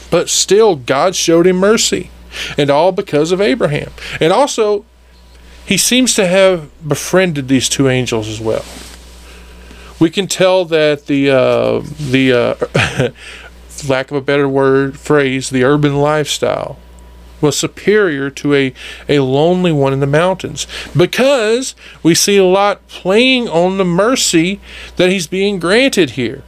[0.10, 2.10] But still, God showed him mercy,
[2.58, 3.92] and all because of Abraham.
[4.20, 4.84] And also,
[5.64, 8.66] he seems to have befriended these two angels as well.
[10.02, 13.10] We can tell that the uh, the uh,
[13.88, 16.80] lack of a better word phrase, the urban lifestyle
[17.40, 18.74] was superior to a,
[19.08, 20.66] a lonely one in the mountains
[20.98, 24.60] because we see a Lot playing on the mercy
[24.96, 26.42] that he's being granted here.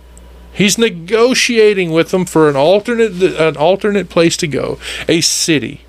[0.52, 5.86] He's negotiating with them for an alternate an alternate place to go, a city.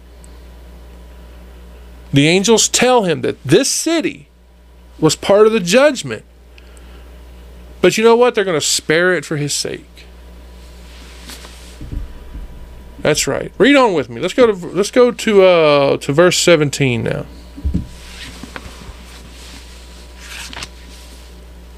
[2.12, 4.29] The angels tell him that this city
[5.01, 6.27] was part of the judgment.
[7.85, 8.35] But you know what?
[8.35, 10.07] They're going to spare it for his sake.
[13.01, 13.53] That's right.
[13.59, 14.22] Read on with me.
[14.22, 17.26] Let's go to let's go to uh to verse 17 now.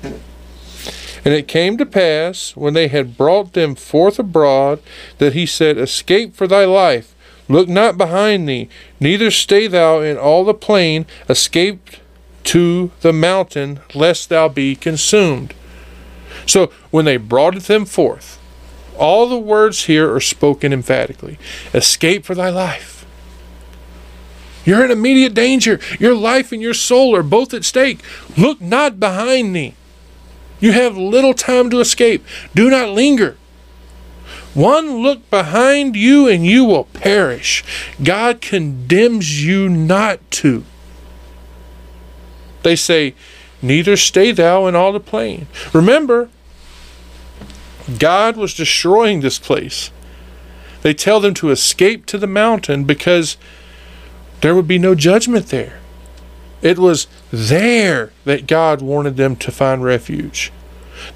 [0.05, 4.81] And it came to pass, when they had brought them forth abroad,
[5.19, 7.17] that he said, Escape for thy life,
[7.49, 8.69] look not behind thee,
[9.01, 11.91] neither stay thou in all the plain, escape
[12.45, 15.53] to the mountain, lest thou be consumed.
[16.47, 18.41] So when they brought them forth,
[18.99, 21.39] all the words here are spoken emphatically.
[21.75, 23.05] Escape for thy life.
[24.65, 25.79] You're in immediate danger.
[26.01, 28.01] Your life and your soul are both at stake.
[28.37, 29.75] Look not behind thee.
[30.59, 32.25] You have little time to escape.
[32.55, 33.37] Do not linger.
[34.55, 37.63] One look behind you and you will perish.
[38.03, 40.65] God condemns you not to.
[42.63, 43.15] They say,
[43.63, 45.47] Neither stay thou in all the plain.
[45.73, 46.31] Remember,
[47.99, 49.91] God was destroying this place.
[50.83, 53.37] They tell them to escape to the mountain because
[54.41, 55.79] there would be no judgment there.
[56.63, 60.53] It was there that God wanted them to find refuge.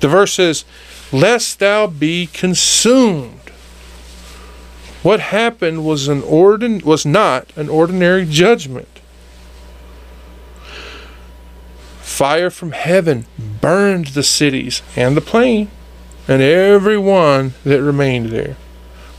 [0.01, 0.65] The verse says,
[1.13, 3.41] Lest thou be consumed.
[5.03, 9.01] What happened was an ordin- was not an ordinary judgment.
[12.01, 15.71] Fire from heaven burned the cities and the plain
[16.29, 18.57] and every one that remained there,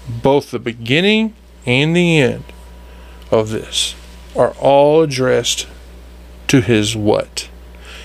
[0.08, 1.34] both the beginning
[1.66, 2.44] and the end
[3.30, 3.96] of this,
[4.36, 5.68] are all addressed
[6.48, 7.50] to his what?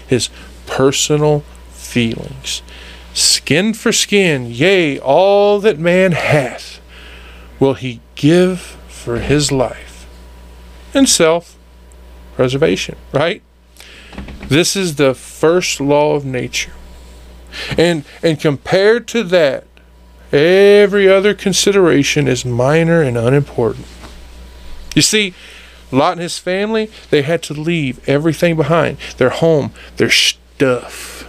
[0.07, 0.29] His
[0.67, 1.41] personal
[1.71, 2.63] feelings.
[3.15, 6.81] Skin for skin, yea, all that man hath,
[7.59, 10.07] will he give for his life.
[10.93, 11.57] And self
[12.35, 13.43] preservation, right?
[14.49, 16.73] This is the first law of nature.
[17.77, 19.65] And and compared to that,
[20.33, 23.87] every other consideration is minor and unimportant.
[24.95, 25.35] You see,
[25.93, 31.29] Lot and his family, they had to leave everything behind their home, their stuff.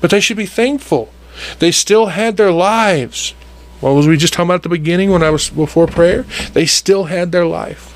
[0.00, 1.12] But they should be thankful.
[1.58, 3.34] They still had their lives.
[3.80, 6.24] What was we just talking about at the beginning when I was before prayer?
[6.52, 7.95] They still had their life.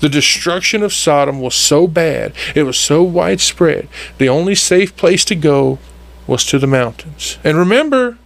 [0.00, 5.24] The destruction of Sodom was so bad, it was so widespread, the only safe place
[5.26, 5.78] to go
[6.26, 7.38] was to the mountains.
[7.44, 8.18] And remember,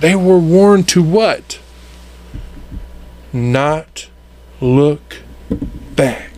[0.00, 1.60] they were warned to what?
[3.32, 4.08] Not
[4.60, 5.18] look
[5.94, 6.30] back.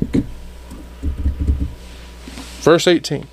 [2.60, 3.26] Verse 18.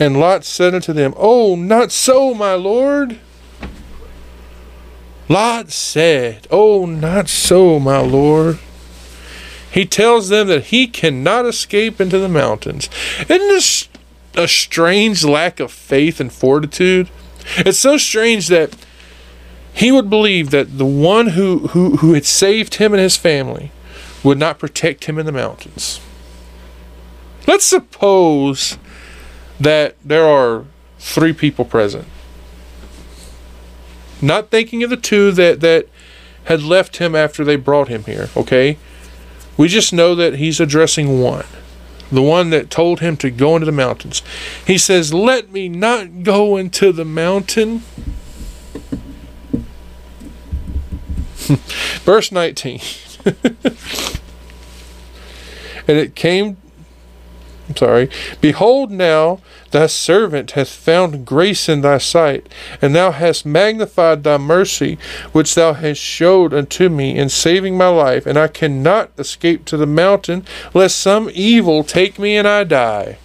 [0.00, 3.18] And Lot said unto them, Oh, not so, my lord.
[5.28, 8.58] Lot said, Oh, not so, my lord.
[9.70, 12.88] He tells them that he cannot escape into the mountains.
[13.20, 13.88] Isn't this
[14.34, 17.10] a strange lack of faith and fortitude?
[17.58, 18.74] It's so strange that
[19.74, 23.70] he would believe that the one who, who, who had saved him and his family
[24.24, 26.00] would not protect him in the mountains.
[27.46, 28.78] Let's suppose
[29.60, 30.64] that there are
[30.98, 32.06] three people present.
[34.20, 35.88] Not thinking of the two that, that
[36.44, 38.78] had left him after they brought him here, okay?
[39.56, 41.46] We just know that he's addressing one.
[42.10, 44.22] The one that told him to go into the mountains.
[44.66, 47.80] He says, Let me not go into the mountain.
[52.04, 52.80] Verse 19.
[55.86, 56.56] and it came
[57.68, 58.08] I'm sorry.
[58.40, 59.40] Behold, now
[59.72, 62.48] thy servant hath found grace in thy sight,
[62.80, 64.98] and thou hast magnified thy mercy,
[65.32, 69.76] which thou hast showed unto me in saving my life, and I cannot escape to
[69.76, 73.18] the mountain, lest some evil take me and I die.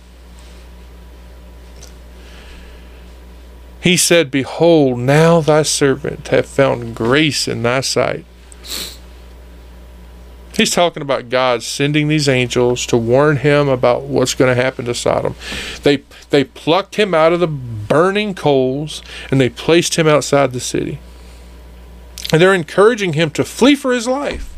[3.80, 8.26] He said, Behold, now thy servant hath found grace in thy sight
[10.56, 14.86] He's talking about God sending these angels to warn him about what's going to happen
[14.86, 15.36] to Sodom.
[15.82, 19.01] They they plucked him out of the burning coals
[19.32, 20.99] and they placed him outside the city.
[22.32, 24.49] And they're encouraging him to flee for his life.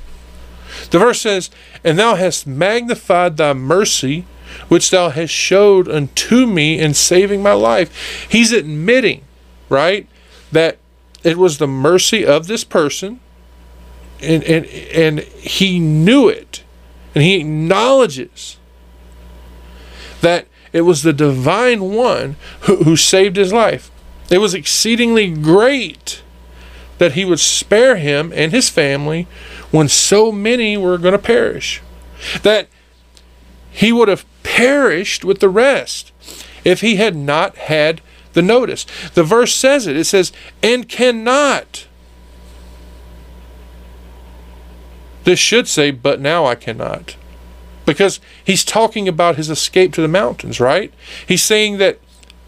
[0.91, 1.50] The verse says,
[1.84, 4.26] "And thou hast magnified thy mercy,
[4.68, 9.22] which thou hast showed unto me in saving my life." He's admitting,
[9.70, 10.08] right,
[10.52, 10.78] that
[11.24, 13.20] it was the mercy of this person
[14.22, 16.63] and, and, and he knew it.
[17.13, 18.57] And he acknowledges
[20.22, 23.89] that it was the divine one who, who saved his life.
[24.30, 26.22] It was exceedingly great
[26.97, 29.28] that he would spare him and his family
[29.72, 31.82] when so many were going to perish.
[32.43, 32.68] That
[33.72, 36.11] he would have perished with the rest
[36.63, 38.01] if he had not had
[38.34, 38.86] the notice.
[39.13, 39.97] The verse says it.
[39.97, 40.32] It says,
[40.63, 41.85] and cannot
[45.26, 47.18] This should say, but now I cannot.
[47.86, 50.94] Because he's talking about his escape to the mountains, right?
[51.28, 52.00] He's saying that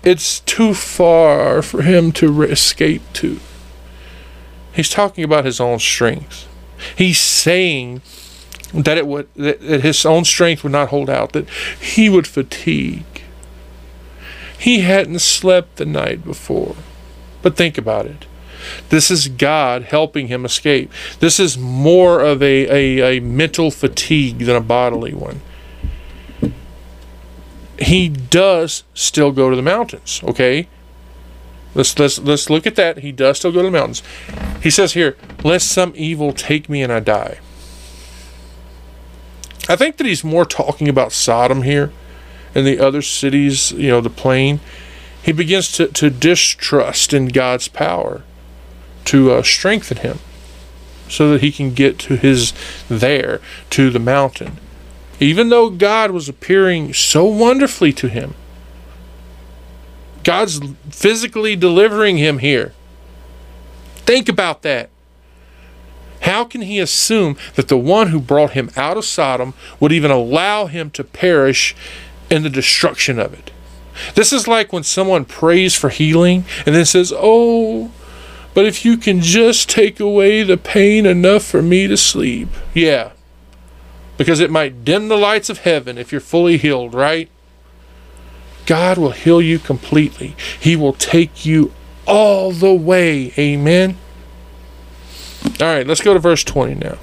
[0.04, 3.40] it's too far for him to escape to.
[4.74, 6.48] He's talking about his own strength.
[6.96, 8.04] He's saying
[8.74, 13.24] that it would that, his own strength would not hold out, that he would fatigue.
[14.60, 16.76] He hadn't slept the night before.
[17.42, 18.27] But think about it.
[18.90, 20.92] This is God helping him escape.
[21.20, 25.42] This is more of a, a, a mental fatigue than a bodily one.
[27.80, 30.68] He does still go to the mountains, okay?
[31.76, 33.00] Let's let's let's look at that.
[33.00, 34.02] He does still go to the mountains.
[34.64, 37.38] He says here, "Lest some evil take me and I die."
[39.70, 41.92] I think that he's more talking about Sodom here
[42.56, 44.60] and the other cities, you know, the plain.
[45.22, 48.24] He begins to, to distrust in God's power
[49.08, 50.20] to uh, strengthen him
[51.10, 52.54] so that he can get to his
[52.90, 53.40] there,
[53.70, 54.58] to the mountain.
[55.20, 58.36] Even though God was appearing so wonderfully to him,
[60.24, 62.74] God's physically delivering him here.
[63.96, 64.90] Think about that.
[66.22, 70.12] How can he assume that the one who brought him out of Sodom would even
[70.12, 71.76] allow him to perish
[72.30, 73.52] in the destruction of it?
[74.16, 77.92] This is like when someone prays for healing and then says, Oh,
[78.58, 82.50] but if you can just take away the pain enough for me to sleep.
[82.74, 83.12] Yeah.
[84.18, 87.30] Because it might dim the lights of heaven if you're fully healed, right?
[88.66, 90.36] God will heal you completely.
[90.60, 91.72] He will take you
[92.08, 93.32] all the way.
[93.38, 93.96] Amen.
[95.62, 96.98] All right, let's go to verse 20 now.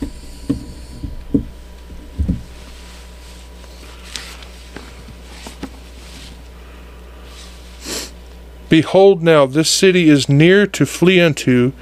[8.69, 11.73] Behold, now this city is near to flee unto,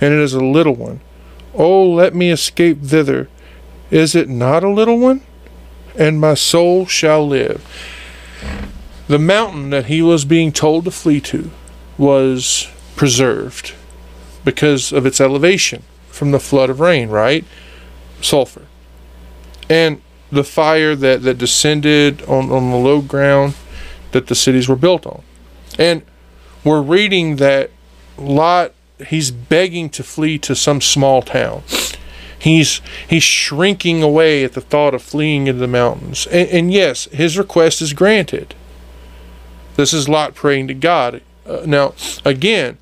[0.00, 1.00] and it is a little one.
[1.54, 3.28] Oh, let me escape thither.
[3.90, 5.22] Is it not a little one?
[5.98, 7.66] And my soul shall live.
[9.08, 11.50] The mountain that he was being told to flee to
[11.98, 13.74] was preserved
[14.44, 17.44] because of its elevation from the flood of rain, right?
[18.20, 18.66] Sulfur.
[19.68, 20.00] And
[20.30, 23.54] the fire that, that descended on, on the low ground
[24.12, 25.22] that the cities were built on.
[25.78, 26.02] And
[26.64, 27.70] we're reading that
[28.18, 28.72] Lot,
[29.06, 31.62] he's begging to flee to some small town.
[32.38, 36.26] He's he's shrinking away at the thought of fleeing into the mountains.
[36.28, 38.54] And, and yes, his request is granted.
[39.76, 41.22] This is Lot praying to God.
[41.46, 41.94] Uh, now,
[42.24, 42.78] again,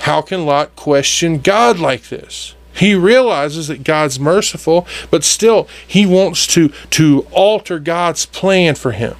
[0.00, 2.54] how can Lot question God like this?
[2.74, 8.92] He realizes that God's merciful, but still he wants to to alter God's plan for
[8.92, 9.16] him.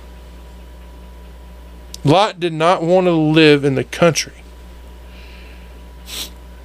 [2.05, 4.32] Lot did not want to live in the country.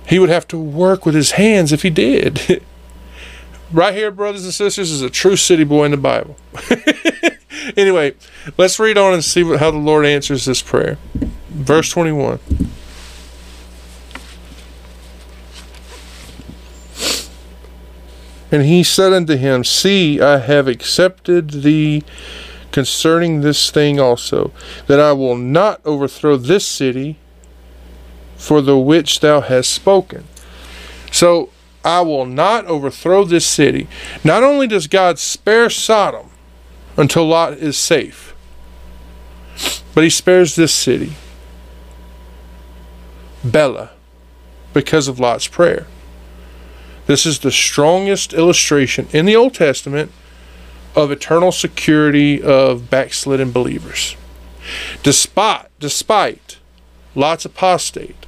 [0.08, 2.64] He would have to work with his hands if he did.
[3.72, 6.38] right here, brothers and sisters, is a true city boy in the Bible.
[7.78, 8.16] anyway,
[8.58, 10.98] let's read on and see what, how the Lord answers this prayer.
[11.50, 12.40] Verse 21.
[18.50, 22.04] And he said unto him, See, I have accepted thee
[22.78, 24.52] concerning this thing also,
[24.86, 27.18] that I will not overthrow this city
[28.36, 30.26] for the which thou hast spoken.
[31.12, 31.50] So
[31.84, 33.88] I will not overthrow this city.
[34.24, 36.30] Not only does God spare Sodom
[36.96, 38.36] until Lot is safe,
[39.96, 41.14] but he spares this city,
[43.44, 43.90] Bela,
[44.72, 45.88] because of Lot's prayer.
[47.08, 50.12] This is the strongest illustration in the Old Testament
[50.98, 54.18] of eternal security of backslidden believers.
[55.04, 56.58] Despite, despite
[57.14, 58.26] Lot's apostate,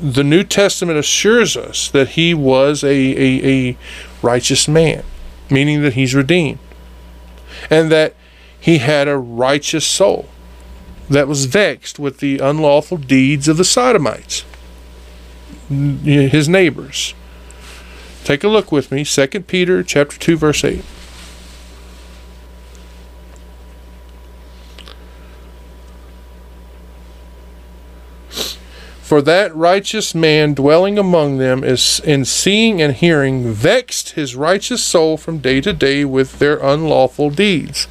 [0.00, 3.76] the New Testament assures us that he was a, a, a
[4.22, 5.04] righteous man,
[5.50, 6.58] meaning that he's redeemed,
[7.68, 8.14] and that
[8.58, 10.28] he had a righteous soul
[11.10, 14.44] that was vexed with the unlawful deeds of the sodomites,
[15.68, 17.12] his neighbors.
[18.28, 20.84] Take a look with me, 2 Peter chapter 2 verse 8.
[29.00, 34.84] For that righteous man dwelling among them is in seeing and hearing vexed his righteous
[34.84, 37.88] soul from day to day with their unlawful deeds.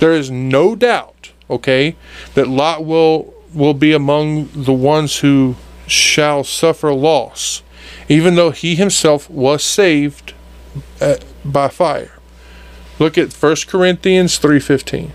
[0.00, 1.94] There is no doubt, okay,
[2.34, 5.54] that Lot will will be among the ones who
[5.86, 7.62] shall suffer loss,
[8.12, 10.34] even though he himself was saved
[11.00, 12.18] uh, by fire.
[12.98, 15.12] Look at 1 Corinthians 3:15.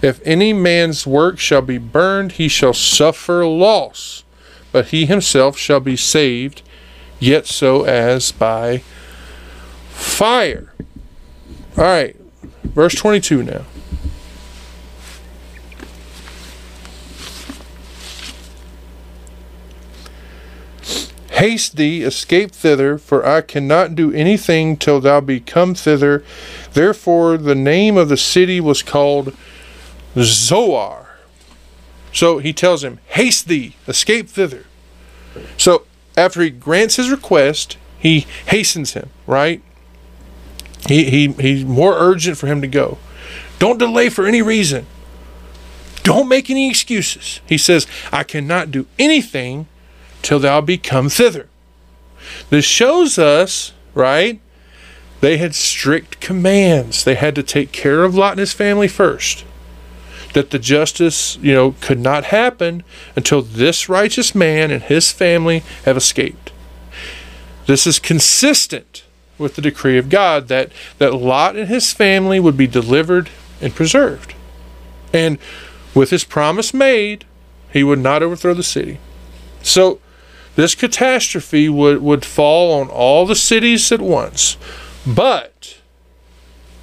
[0.00, 4.24] If any man's work shall be burned, he shall suffer loss,
[4.72, 6.62] but he himself shall be saved,
[7.20, 8.78] yet so as by
[9.90, 10.72] fire.
[11.76, 12.16] All right,
[12.64, 13.64] verse 22 now.
[21.34, 26.24] Haste thee, escape thither, for I cannot do anything till thou be come thither.
[26.74, 29.36] Therefore the name of the city was called
[30.16, 31.16] Zoar.
[32.12, 34.66] So he tells him, Haste thee, escape thither.
[35.58, 39.60] So after he grants his request, he hastens him, right?
[40.86, 42.98] He, he, he's more urgent for him to go.
[43.58, 44.86] Don't delay for any reason.
[46.04, 47.40] Don't make any excuses.
[47.44, 49.66] He says, I cannot do anything
[50.24, 51.48] till thou be come thither.
[52.50, 54.40] This shows us, right?
[55.20, 57.04] They had strict commands.
[57.04, 59.44] They had to take care of Lot and his family first
[60.34, 62.82] that the justice, you know, could not happen
[63.14, 66.52] until this righteous man and his family have escaped.
[67.66, 69.04] This is consistent
[69.38, 73.74] with the decree of God that, that Lot and his family would be delivered and
[73.74, 74.34] preserved.
[75.12, 75.38] And
[75.94, 77.24] with his promise made,
[77.72, 78.98] he would not overthrow the city.
[79.62, 80.00] So
[80.56, 84.56] this catastrophe would, would fall on all the cities at once.
[85.06, 85.78] But,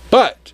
[0.09, 0.53] but,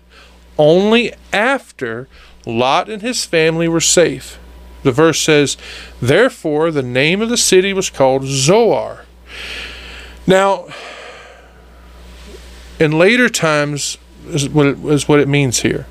[0.56, 2.08] only after
[2.46, 4.38] Lot and his family were safe.
[4.82, 5.56] The verse says,
[6.00, 9.04] Therefore the name of the city was called Zoar.
[10.26, 10.68] Now,
[12.78, 13.98] in later times,
[14.28, 15.86] is what it, is what it means here.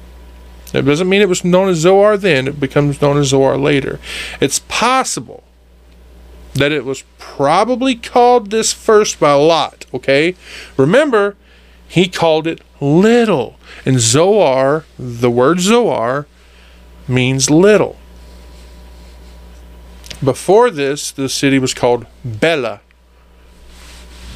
[0.73, 3.99] It doesn't mean it was known as Zoar then, it becomes known as Zoar later.
[4.39, 5.43] It's possible
[6.57, 10.35] that it was probably called this first by Lot, okay?
[10.75, 11.35] Remember,
[11.87, 13.57] he called it little.
[13.85, 16.27] And Zoar, the word Zoar,
[17.07, 17.97] means little.
[20.23, 22.81] Before this, the city was called Bela.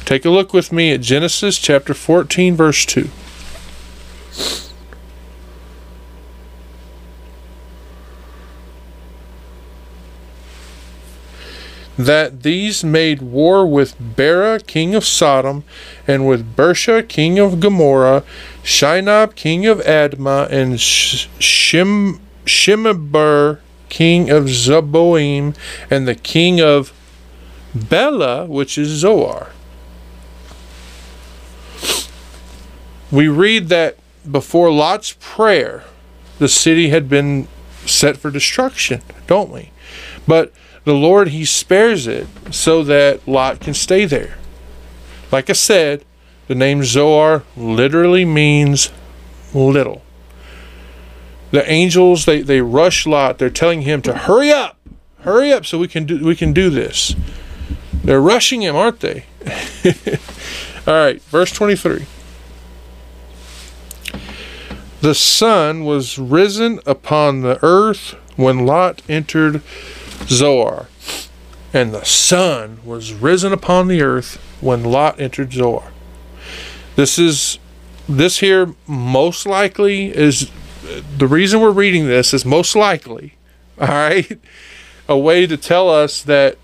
[0.04, 3.10] Take a look with me at Genesis chapter 14, verse 2.
[11.98, 15.64] That these made war with Bera, king of Sodom,
[16.06, 18.24] and with Birsha, king of Gomorrah,
[18.62, 22.18] Shinab, king of Admah, and Shim
[23.88, 25.54] king of Zeboim,
[25.90, 26.92] and the king of
[27.74, 29.48] Bela, which is Zoar.
[33.10, 33.98] We read that
[34.30, 35.84] before Lot's prayer,
[36.38, 37.48] the city had been
[37.84, 39.70] set for destruction, don't we?
[40.26, 40.52] But
[40.84, 44.38] the Lord, He spares it so that Lot can stay there.
[45.30, 46.04] Like I said,
[46.48, 48.90] the name Zoar literally means
[49.54, 50.02] little.
[51.50, 53.38] The angels they, they rush Lot.
[53.38, 54.78] They're telling him to hurry up,
[55.20, 57.14] hurry up, so we can do we can do this.
[58.02, 59.26] They're rushing him, aren't they?
[60.86, 62.06] All right, verse twenty three.
[65.02, 69.62] The sun was risen upon the earth when Lot entered
[70.26, 70.88] Zoar.
[71.74, 75.90] And the sun was risen upon the earth when Lot entered Zoar.
[76.96, 77.58] This is
[78.08, 80.50] this here most likely is
[81.16, 83.34] the reason we're reading this is most likely,
[83.80, 84.38] all right,
[85.08, 86.58] a way to tell us that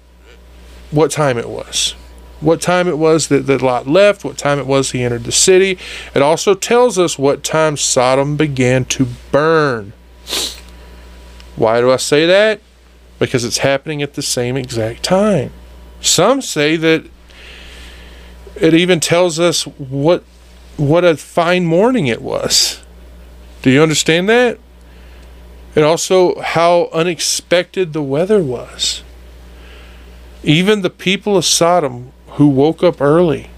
[0.90, 1.94] what time it was.
[2.40, 5.32] What time it was that, that Lot left, what time it was he entered the
[5.32, 5.76] city.
[6.14, 9.92] It also tells us what time Sodom began to burn.
[11.56, 12.60] Why do I say that?
[13.18, 15.52] Because it's happening at the same exact time.
[16.00, 17.04] Some say that
[18.56, 20.24] it even tells us what
[20.76, 22.82] what a fine morning it was.
[23.62, 24.58] Do you understand that?
[25.74, 29.02] And also how unexpected the weather was.
[30.44, 33.50] Even the people of Sodom who woke up early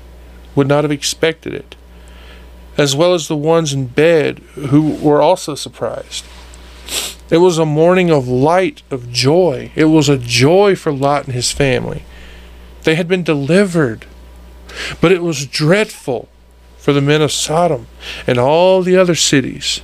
[0.54, 1.76] would not have expected it,
[2.78, 6.24] as well as the ones in bed who were also surprised.
[7.30, 9.70] It was a morning of light, of joy.
[9.74, 12.04] It was a joy for Lot and his family.
[12.82, 14.06] They had been delivered.
[15.00, 16.28] But it was dreadful
[16.78, 17.86] for the men of Sodom
[18.26, 19.80] and all the other cities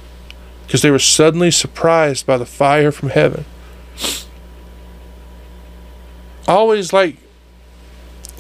[0.67, 3.45] because they were suddenly surprised by the fire from heaven.
[6.49, 7.17] I always like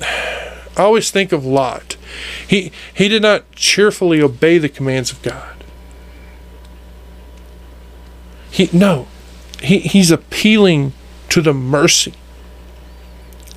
[0.01, 1.97] I always think of Lot.
[2.47, 5.56] He he did not cheerfully obey the commands of God.
[8.57, 9.07] He no.
[9.61, 10.95] He he's appealing
[11.29, 12.15] to the mercy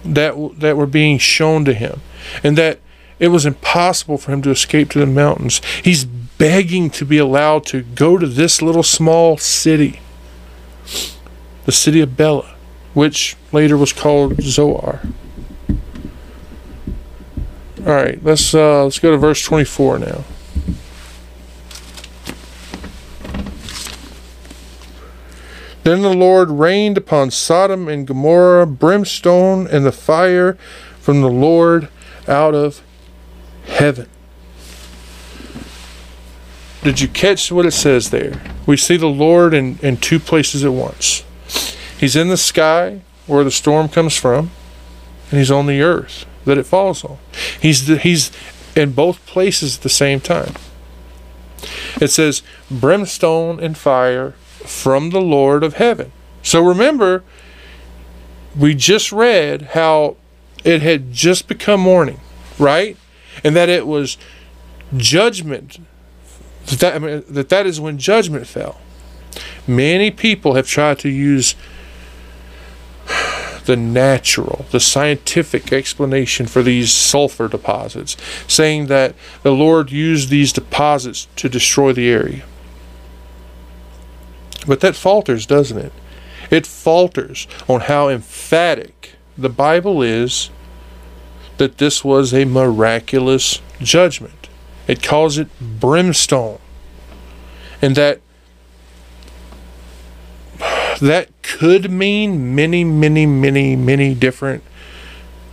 [0.04, 2.02] that that were being shown to him
[2.44, 2.80] and that
[3.18, 5.62] it was impossible for him to escape to the mountains.
[5.82, 10.02] He's begging to be allowed to go to this little small city,
[11.64, 12.56] the city of Bela,
[12.94, 15.00] which later was called Zoar.
[17.80, 20.26] All right, let's uh, let's go to verse 24 now.
[25.84, 30.54] Then the Lord rained upon Sodom and Gomorrah brimstone and the fire
[31.00, 31.90] from the Lord
[32.28, 32.82] out of
[33.66, 34.10] heaven.
[36.84, 38.42] Did you catch what it says there?
[38.66, 41.26] We see the Lord in, in two places at once.
[42.00, 44.52] He's in the sky where the storm comes from,
[45.30, 47.18] and he's on the earth that it falls on.
[47.62, 48.32] He's the, he's
[48.76, 50.54] in both places at the same time.
[52.00, 54.34] It says brimstone and fire
[54.66, 56.12] from the Lord of heaven.
[56.42, 57.24] So remember,
[58.58, 60.18] we just read how
[60.64, 62.20] it had just become morning,
[62.58, 62.98] right?
[63.44, 64.18] And that it was
[64.98, 65.80] judgment.
[66.68, 68.80] That, I mean, that that is when judgment fell.
[69.68, 71.56] Many people have tried to use
[73.66, 78.18] the natural, the scientific explanation for these sulfur deposits,
[78.48, 79.14] saying that
[79.44, 82.44] the Lord used these deposits to destroy the area.
[84.70, 85.92] But that falters, doesn't it?
[86.52, 90.52] It falters on how emphatic the Bible is
[91.58, 94.48] that this was a miraculous judgment.
[94.88, 96.60] It calls it brimstone.
[97.82, 98.22] And that
[101.02, 104.64] that could mean many, many, many, many different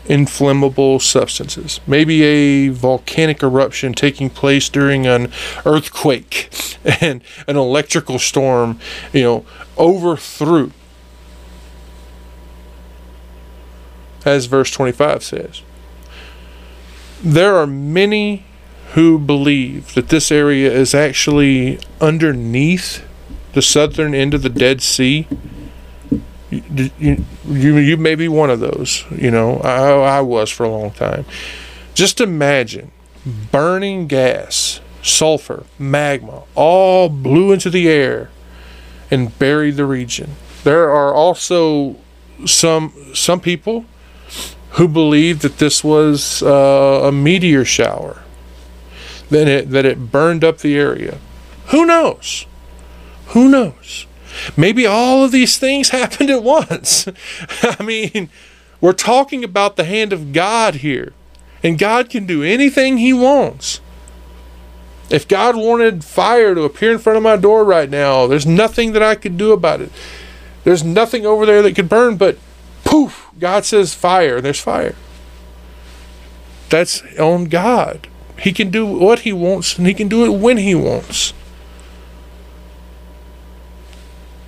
[0.08, 1.80] inflammable substances.
[1.86, 5.32] Maybe a volcanic eruption taking place during an
[5.64, 6.50] earthquake
[7.00, 8.78] and an electrical storm,
[9.12, 9.46] you know,
[9.76, 10.72] overthrew.
[14.24, 15.62] As verse 25 says.
[17.22, 18.44] There are many
[18.94, 23.06] who believe that this area is actually underneath
[23.52, 25.26] the southern end of the Dead Sea.
[26.50, 27.24] You, you,
[27.76, 29.04] you, may be one of those.
[29.10, 31.24] You know, I, I was for a long time.
[31.94, 32.92] Just imagine
[33.50, 38.30] burning gas, sulfur, magma, all blew into the air
[39.10, 40.30] and buried the region.
[40.62, 41.96] There are also
[42.44, 43.84] some some people
[44.72, 48.22] who believe that this was uh, a meteor shower,
[49.30, 51.18] that it that it burned up the area.
[51.68, 52.46] Who knows?
[53.28, 54.06] Who knows?
[54.56, 57.08] Maybe all of these things happened at once.
[57.62, 58.30] I mean,
[58.80, 61.12] we're talking about the hand of God here.
[61.62, 63.80] And God can do anything He wants.
[65.08, 68.92] If God wanted fire to appear in front of my door right now, there's nothing
[68.92, 69.90] that I could do about it.
[70.64, 72.38] There's nothing over there that could burn, but
[72.84, 74.96] poof, God says fire, and there's fire.
[76.70, 78.08] That's on God.
[78.40, 81.32] He can do what He wants, and He can do it when He wants.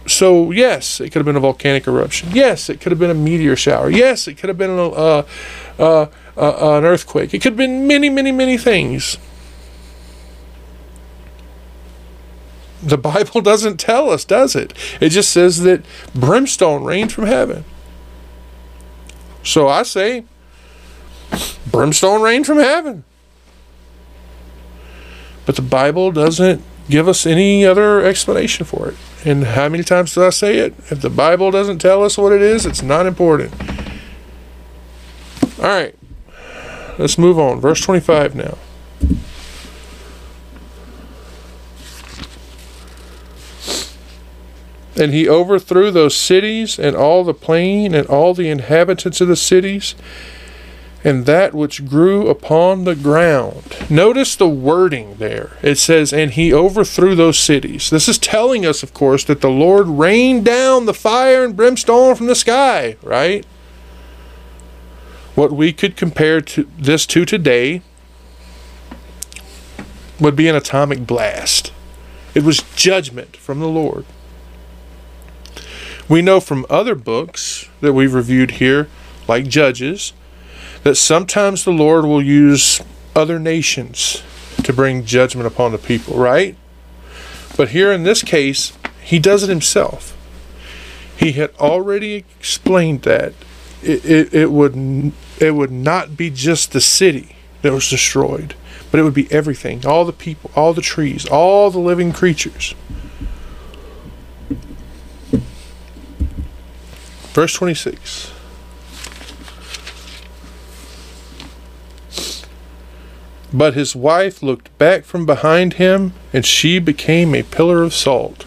[0.09, 2.30] So, yes, it could have been a volcanic eruption.
[2.32, 3.90] Yes, it could have been a meteor shower.
[3.90, 5.26] Yes, it could have been a, uh,
[5.78, 6.06] uh,
[6.36, 7.35] uh, an earthquake.
[7.35, 9.18] It could have been many, many, many things.
[12.82, 14.72] The Bible doesn't tell us, does it?
[14.98, 17.64] It just says that brimstone rained from heaven.
[19.44, 20.24] So I say,
[21.70, 23.05] brimstone rained from heaven.
[25.44, 28.97] But the Bible doesn't give us any other explanation for it.
[29.24, 30.74] And how many times do I say it?
[30.90, 33.53] If the Bible doesn't tell us what it is, it's not important.
[35.59, 35.95] All right.
[36.99, 37.61] Let's move on.
[37.61, 38.59] Verse 25 now.
[44.97, 49.36] And he overthrew those cities and all the plain and all the inhabitants of the
[49.36, 49.95] cities
[51.04, 53.76] and that which grew upon the ground.
[53.88, 55.56] Notice the wording there.
[55.62, 57.90] It says, And he overthrew those cities.
[57.90, 62.16] This is telling us, of course, that the Lord rained down the fire and brimstone
[62.16, 63.46] from the sky, right?
[65.34, 67.82] What we could compare to this to today
[70.18, 71.72] would be an atomic blast.
[72.34, 74.04] It was judgment from the Lord.
[76.08, 78.88] We know from other books that we've reviewed here,
[79.28, 80.12] like Judges,
[80.82, 82.80] that sometimes the Lord will use
[83.14, 84.22] other nations
[84.62, 86.56] to bring judgment upon the people, right?
[87.56, 88.72] But here in this case,
[89.02, 90.16] he does it himself.
[91.16, 93.32] He had already explained that
[93.82, 98.55] it, it, it would it would not be just the city that was destroyed,
[98.90, 102.74] but it would be everything, all the people, all the trees, all the living creatures.
[107.32, 108.32] Verse 26.
[113.52, 118.44] But his wife looked back from behind him, and she became a pillar of salt.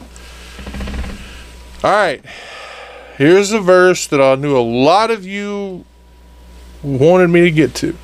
[1.84, 2.24] All right,
[3.18, 5.86] here's a verse that I knew a lot of you
[6.84, 7.98] wanted me to get to.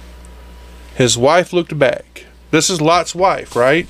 [0.95, 2.25] His wife looked back.
[2.49, 3.87] This is Lot's wife, right?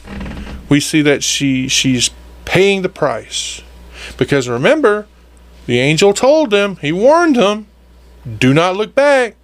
[0.67, 2.09] We see that she she's
[2.43, 3.61] paying the price.
[4.17, 5.07] Because remember,
[5.65, 7.67] the angel told them, he warned them,
[8.39, 9.35] do not look back.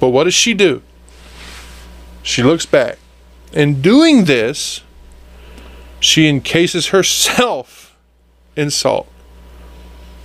[0.00, 0.82] But what does she do?
[2.24, 2.98] She looks back.
[3.52, 4.80] In doing this,
[6.00, 7.94] she encases herself
[8.56, 9.06] in salt.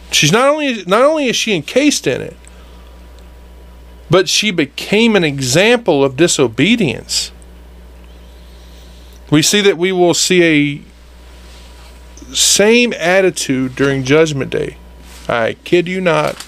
[0.09, 2.37] She's not only not only is she encased in it,
[4.09, 7.31] but she became an example of disobedience.
[9.29, 14.77] We see that we will see a same attitude during judgment day.
[15.27, 16.43] I kid you not.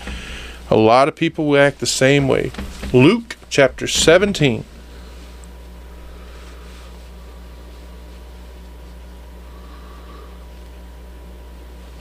[0.72, 2.52] A lot of people will act the same way.
[2.94, 4.64] Luke chapter 17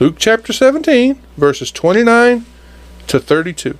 [0.01, 2.47] Luke chapter 17, verses 29
[3.05, 3.77] to 32.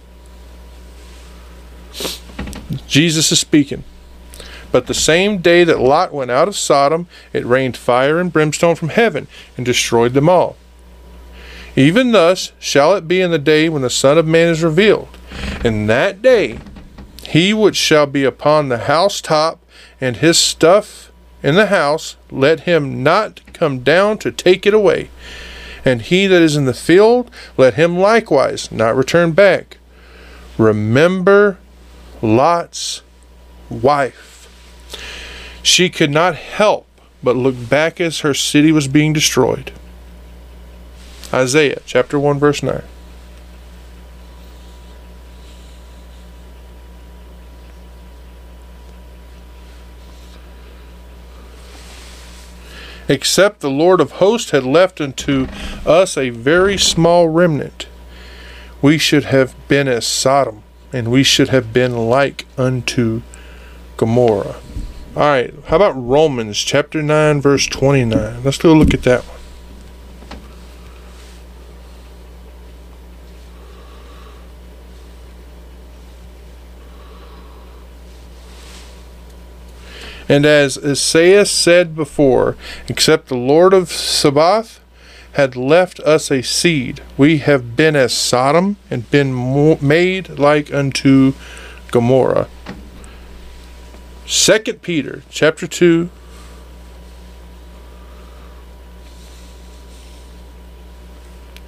[2.86, 3.84] Jesus is speaking.
[4.72, 8.76] But the same day that Lot went out of Sodom, it rained fire and brimstone
[8.76, 9.26] from heaven
[9.58, 10.58] and destroyed them all.
[11.76, 15.18] Even thus shall it be in the day when the Son of Man is revealed.
[15.66, 16.60] In that day
[17.30, 19.60] he which shall be upon the housetop
[20.00, 21.12] and his stuff
[21.42, 25.10] in the house, let him not come down to take it away
[25.84, 29.78] and he that is in the field, let him likewise not return back.
[30.58, 31.58] Remember
[32.22, 33.02] Lot's
[33.70, 34.30] wife.
[35.64, 36.88] She could not help
[37.24, 39.72] but look back as her city was being destroyed.
[41.34, 42.82] Isaiah chapter 1, verse 9.
[53.12, 55.48] Except the Lord of hosts had left unto
[55.86, 57.88] us a very small remnant.
[58.82, 60.64] We should have been as Sodom,
[60.94, 63.22] and we should have been like unto
[63.98, 64.56] Gomorrah.
[65.14, 68.44] All right, how about Romans chapter 9, verse 29?
[68.46, 69.41] Let's go look at that one.
[80.32, 82.56] And as Isaiah said before,
[82.88, 84.80] except the Lord of Sabaoth
[85.34, 91.34] had left us a seed, we have been as Sodom and been made like unto
[91.92, 92.48] Gomorrah.
[94.26, 96.10] Second Peter chapter 2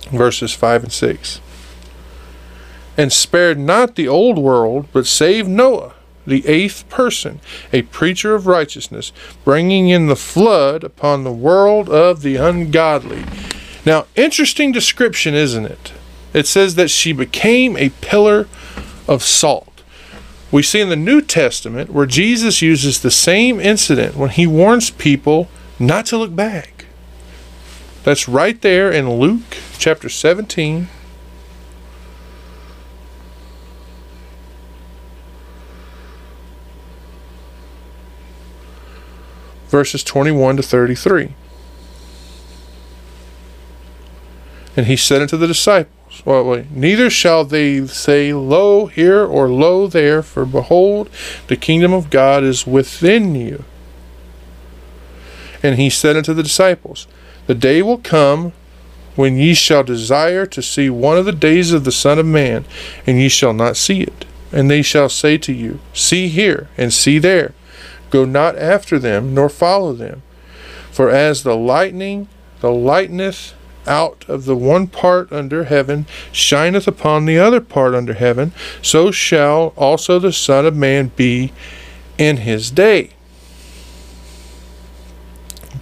[0.10, 1.42] verses 5 and 6.
[2.96, 5.96] And spared not the old world, but saved Noah,
[6.26, 7.40] the eighth person,
[7.72, 9.12] a preacher of righteousness,
[9.44, 13.24] bringing in the flood upon the world of the ungodly.
[13.86, 15.94] Now, interesting description, isn't it?
[16.34, 18.48] It says that she became a pillar
[19.08, 19.84] of salt.
[20.52, 24.92] We see in the New Testament where Jesus uses the same incident when he warns
[24.92, 26.86] people not to look back.
[28.04, 30.90] That's right there in Luke chapter 17.
[39.74, 41.34] Verses 21 to 33.
[44.78, 49.50] And he said unto the disciples, well, wait, Neither shall they say, Lo here or
[49.50, 51.10] lo there, for behold,
[51.48, 53.64] the kingdom of God is within you.
[55.64, 57.08] And he said unto the disciples,
[57.48, 58.54] The day will come
[59.16, 62.66] when ye shall desire to see one of the days of the Son of Man,
[63.08, 64.26] and ye shall not see it.
[64.52, 67.56] And they shall say to you, See here, and see there.
[68.14, 70.22] Go not after them, nor follow them.
[70.92, 72.28] For as the lightning,
[72.60, 73.56] the lighteneth
[73.88, 78.52] out of the one part under heaven shineth upon the other part under heaven,
[78.84, 81.54] so shall also the Son of Man be
[82.20, 83.10] in his day.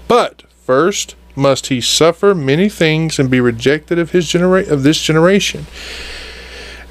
[0.07, 5.01] But first must he suffer many things and be rejected of his genera- of this
[5.01, 5.67] generation.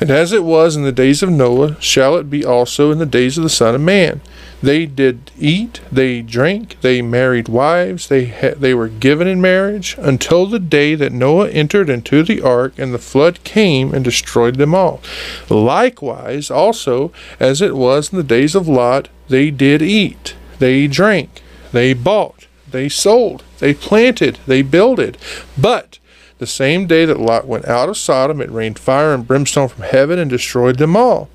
[0.01, 3.05] And as it was in the days of Noah, shall it be also in the
[3.07, 4.23] days of the Son of Man.
[4.63, 9.97] They did eat, they drank, they married wives, they ha- they were given in marriage
[9.99, 14.57] until the day that Noah entered into the ark, and the flood came and destroyed
[14.57, 15.01] them all.
[15.49, 21.43] Likewise, also as it was in the days of Lot, they did eat, they drank,
[21.73, 25.17] they bought, they sold, they planted, they builded.
[25.57, 25.99] But
[26.41, 29.85] the same day that Lot went out of Sodom, it rained fire and brimstone from
[29.85, 31.29] heaven and destroyed them all.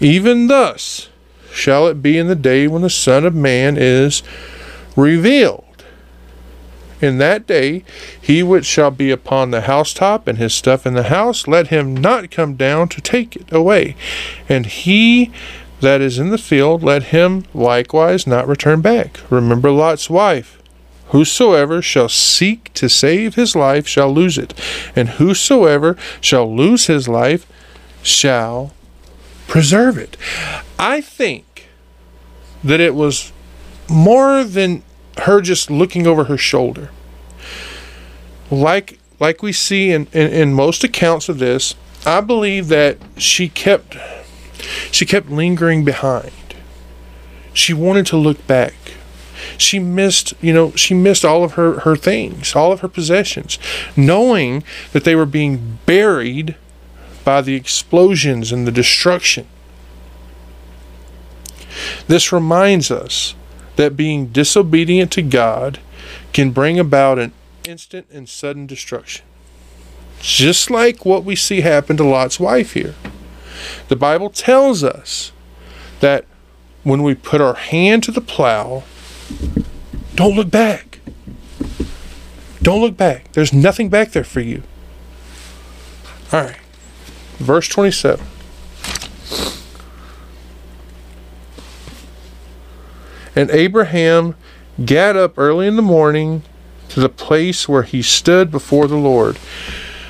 [0.00, 1.08] Even thus
[1.52, 4.22] shall it be in the day when the Son of Man is
[4.96, 5.64] revealed.
[7.00, 7.84] In that day,
[8.20, 11.96] he which shall be upon the housetop and his stuff in the house, let him
[11.96, 13.96] not come down to take it away.
[14.48, 15.32] And he
[15.80, 19.18] that is in the field, let him likewise not return back.
[19.30, 20.61] Remember Lot's wife.
[21.12, 24.54] Whosoever shall seek to save his life shall lose it,
[24.96, 27.46] and whosoever shall lose his life
[28.02, 28.72] shall
[29.46, 30.16] preserve it.
[30.78, 31.68] I think
[32.64, 33.30] that it was
[33.90, 34.82] more than
[35.18, 36.90] her just looking over her shoulder.
[38.50, 41.74] Like like we see in, in, in most accounts of this,
[42.06, 43.98] I believe that she kept
[44.90, 46.32] she kept lingering behind.
[47.52, 48.72] She wanted to look back.
[49.58, 53.58] She missed, you know, she missed all of her, her things, all of her possessions,
[53.96, 56.56] knowing that they were being buried
[57.24, 59.46] by the explosions and the destruction.
[62.06, 63.34] This reminds us
[63.76, 65.80] that being disobedient to God
[66.32, 67.32] can bring about an
[67.64, 69.24] instant and sudden destruction.
[70.20, 72.94] Just like what we see happen to Lot's wife here.
[73.88, 75.32] The Bible tells us
[76.00, 76.24] that
[76.82, 78.84] when we put our hand to the plow,
[80.14, 81.00] don't look back.
[82.62, 83.32] Don't look back.
[83.32, 84.62] There's nothing back there for you.
[86.32, 86.58] All right.
[87.38, 88.24] Verse 27.
[93.34, 94.36] And Abraham
[94.84, 96.42] got up early in the morning
[96.90, 99.38] to the place where he stood before the Lord.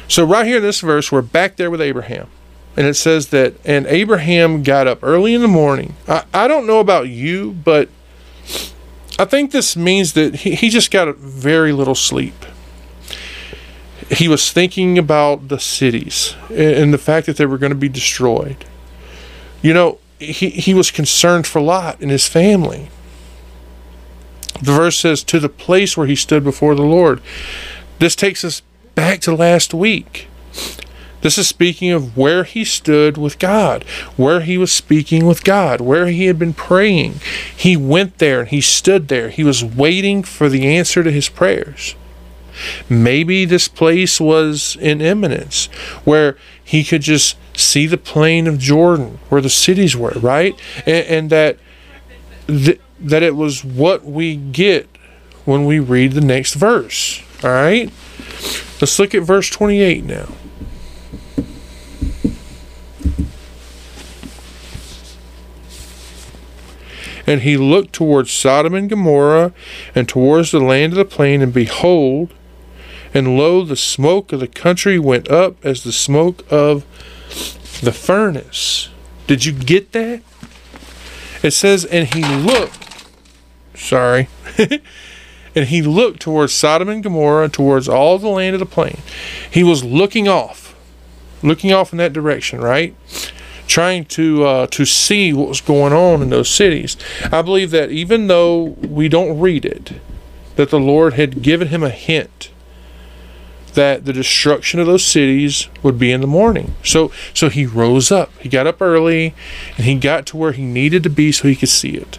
[0.08, 2.28] So, right here in this verse, we're back there with Abraham.
[2.76, 5.94] And it says that, and Abraham got up early in the morning.
[6.08, 7.88] I, I don't know about you, but
[9.18, 12.34] I think this means that he, he just got very little sleep.
[14.10, 17.76] He was thinking about the cities and, and the fact that they were going to
[17.76, 18.64] be destroyed.
[19.62, 22.90] You know, he, he was concerned for Lot and his family.
[24.60, 27.20] The verse says, to the place where he stood before the Lord.
[27.98, 28.62] This takes us
[28.94, 30.28] back to last week.
[31.22, 33.84] This is speaking of where he stood with God,
[34.16, 37.20] where he was speaking with God, where he had been praying.
[37.56, 39.30] He went there and he stood there.
[39.30, 41.94] He was waiting for the answer to his prayers.
[42.88, 45.66] Maybe this place was in eminence
[46.04, 50.58] where he could just see the plain of Jordan, where the cities were, right?
[50.86, 51.58] And, and that
[52.46, 54.88] th- that it was what we get
[55.44, 57.22] when we read the next verse.
[57.42, 57.90] All right?
[58.80, 60.28] Let's look at verse 28 now.
[67.32, 69.54] And he looked towards Sodom and Gomorrah,
[69.94, 72.34] and towards the land of the plain, and behold,
[73.14, 76.84] and lo, the smoke of the country went up as the smoke of
[77.80, 78.90] the furnace.
[79.26, 80.20] Did you get that?
[81.42, 83.06] It says, and he looked,
[83.74, 84.28] sorry,
[85.54, 88.98] and he looked towards Sodom and Gomorrah, towards all the land of the plain.
[89.50, 90.76] He was looking off,
[91.42, 92.94] looking off in that direction, right?
[93.72, 96.96] Trying to uh, to see what was going on in those cities.
[97.32, 99.92] I believe that even though we don't read it,
[100.56, 102.50] that the Lord had given him a hint
[103.72, 106.74] that the destruction of those cities would be in the morning.
[106.84, 108.30] So so he rose up.
[108.38, 109.34] He got up early
[109.78, 112.18] and he got to where he needed to be so he could see it.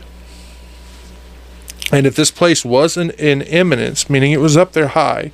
[1.92, 5.32] And if this place was in, in eminence, meaning it was up there high,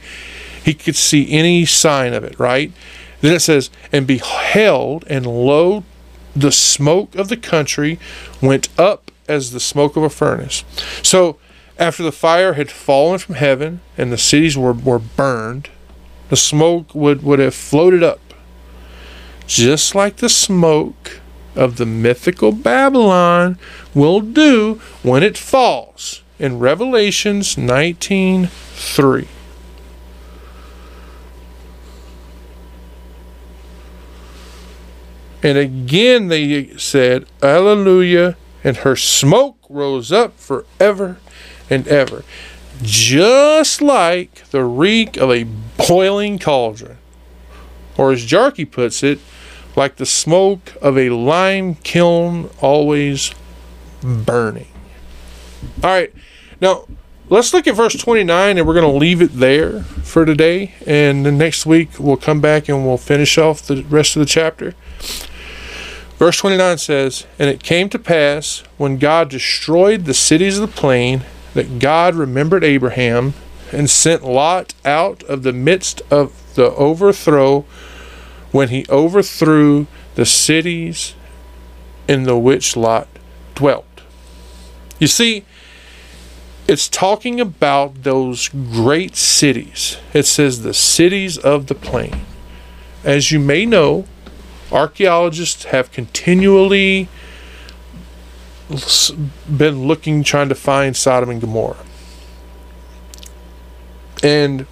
[0.66, 2.74] he could see any sign of it, right?
[3.22, 5.86] Then it says, and beheld, and lo,
[6.40, 8.00] the smoke of the country
[8.42, 10.64] went up as the smoke of a furnace.
[11.04, 11.38] So,
[11.78, 15.70] after the fire had fallen from heaven and the cities were, were burned,
[16.30, 18.20] the smoke would, would have floated up,
[19.48, 21.22] just like the smoke
[21.56, 23.58] of the mythical Babylon
[23.94, 29.28] will do when it falls in Revelations 19 3.
[35.42, 41.18] And again they said, Alleluia, and her smoke rose up forever
[41.70, 42.24] and ever,
[42.82, 45.46] just like the reek of a
[45.88, 46.98] boiling cauldron.
[47.98, 49.20] Or as Jarchi puts it,
[49.76, 53.32] like the smoke of a lime kiln always
[54.02, 54.68] burning.
[55.84, 56.14] All right,
[56.62, 56.86] now
[57.30, 60.74] let's look at verse 29 and we're going to leave it there for today.
[60.86, 64.26] And then next week we'll come back and we'll finish off the rest of the
[64.26, 64.74] chapter.
[66.20, 70.76] Verse 29 says, And it came to pass, when God destroyed the cities of the
[70.76, 71.24] plain,
[71.54, 73.34] that God remembered Abraham
[73.72, 77.62] and sent Lot out of the midst of the overthrow
[78.52, 81.16] when he overthrew the cities
[82.08, 83.08] in the which Lot
[83.56, 83.86] dwelt.
[85.00, 85.46] You see,
[86.68, 89.98] it's talking about those great cities.
[90.14, 92.26] It says the cities of the plain.
[93.06, 94.06] As you may know,
[94.72, 97.08] archaeologists have continually
[99.50, 101.86] been looking, trying to find Sodom and Gomorrah.
[104.22, 104.66] And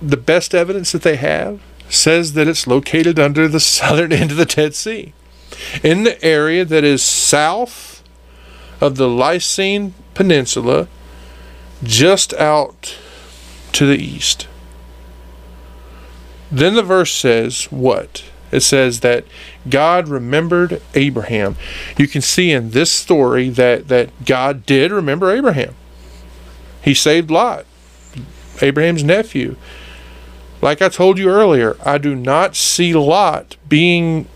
[0.00, 4.36] the best evidence that they have says that it's located under the southern end of
[4.36, 5.12] the Dead Sea,
[5.82, 8.02] in the area that is south
[8.80, 10.88] of the Lisan Peninsula,
[11.82, 12.98] just out
[13.72, 14.46] to the east.
[16.52, 18.24] Then the verse says what?
[18.50, 19.24] It says that
[19.68, 21.56] God remembered Abraham.
[21.96, 25.74] You can see in this story that, that God did remember Abraham.
[26.82, 27.64] He saved Lot,
[28.60, 29.56] Abraham's nephew.
[30.60, 34.28] Like I told you earlier, I do not see Lot being.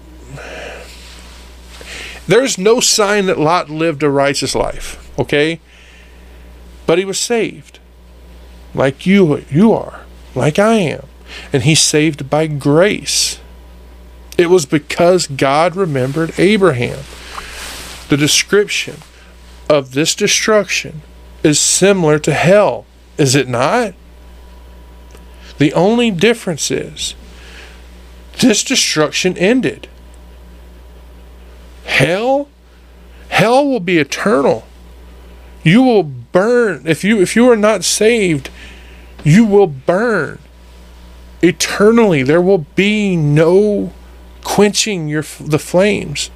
[2.26, 5.60] There's no sign that Lot lived a righteous life, okay?
[6.86, 7.78] But he was saved.
[8.74, 10.01] Like you you are,
[10.34, 11.06] like I am
[11.53, 13.40] and he's saved by grace.
[14.39, 16.98] It was because God remembered Abraham.
[18.09, 18.97] The description
[19.69, 21.03] of this destruction
[21.43, 22.86] is similar to hell,
[23.19, 23.94] is it not?
[25.59, 27.15] The only difference is
[28.40, 29.89] this destruction ended.
[31.85, 32.48] Hell
[33.28, 34.66] hell will be eternal.
[35.62, 38.51] You will burn if you if you are not saved,
[39.24, 40.39] you will burn
[41.42, 42.22] eternally.
[42.22, 43.92] There will be no
[44.44, 46.30] quenching your the flames.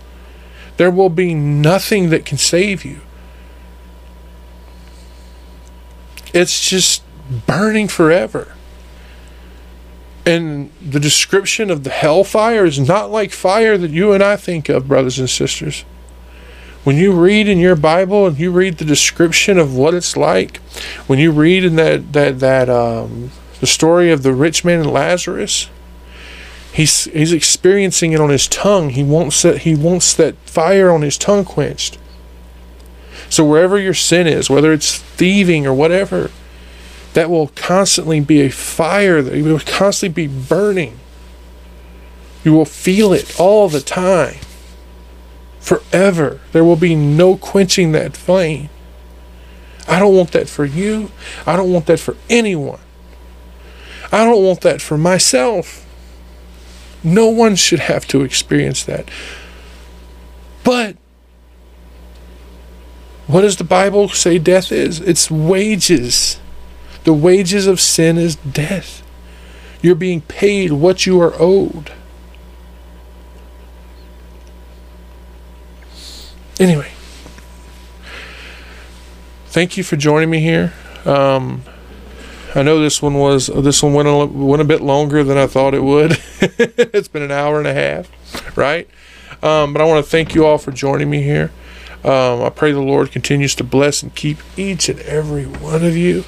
[0.76, 3.00] There will be nothing that can save you.
[6.32, 7.02] It's just
[7.46, 8.54] burning forever.
[10.26, 14.68] And the description of the hellfire is not like fire that you and I think
[14.68, 15.84] of, brothers and sisters.
[16.84, 20.58] When you read in your Bible and you read the description of what it's like,
[21.06, 23.30] when you read in that that that um,
[23.60, 25.68] the story of the rich man and Lazarus.
[26.72, 28.90] He's he's experiencing it on his tongue.
[28.90, 31.98] He wants that he wants that fire on his tongue quenched.
[33.28, 36.30] So wherever your sin is, whether it's thieving or whatever,
[37.14, 40.98] that will constantly be a fire that will constantly be burning.
[42.44, 44.36] You will feel it all the time.
[45.60, 46.40] Forever.
[46.52, 48.70] There will be no quenching that flame.
[49.86, 51.10] I don't want that for you.
[51.46, 52.80] I don't want that for anyone.
[54.12, 55.86] I don't want that for myself.
[57.02, 59.08] No one should have to experience that.
[60.64, 60.96] But
[63.26, 65.00] what does the Bible say death is?
[65.00, 66.40] It's wages.
[67.04, 69.02] The wages of sin is death.
[69.80, 71.92] You're being paid what you are owed.
[76.58, 76.90] Anyway,
[79.46, 80.74] thank you for joining me here.
[81.06, 81.62] Um,
[82.54, 85.46] I know this one was this one went a, went a bit longer than I
[85.46, 86.18] thought it would.
[86.40, 88.88] it's been an hour and a half, right?
[89.42, 91.52] Um, but I want to thank you all for joining me here.
[92.02, 95.96] Um, I pray the Lord continues to bless and keep each and every one of
[95.96, 96.24] you.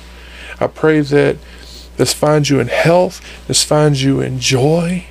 [0.61, 1.39] I pray that
[1.97, 5.07] this finds you in health, this finds you in joy,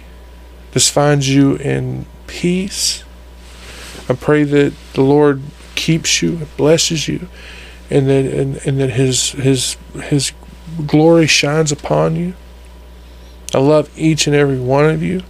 [0.71, 3.03] this finds you in peace.
[4.07, 5.41] I pray that the Lord
[5.75, 7.27] keeps you and blesses you,
[7.89, 10.31] and that and, and that His His His
[10.81, 12.33] glory shines upon you.
[13.53, 15.23] I love each and every one of you.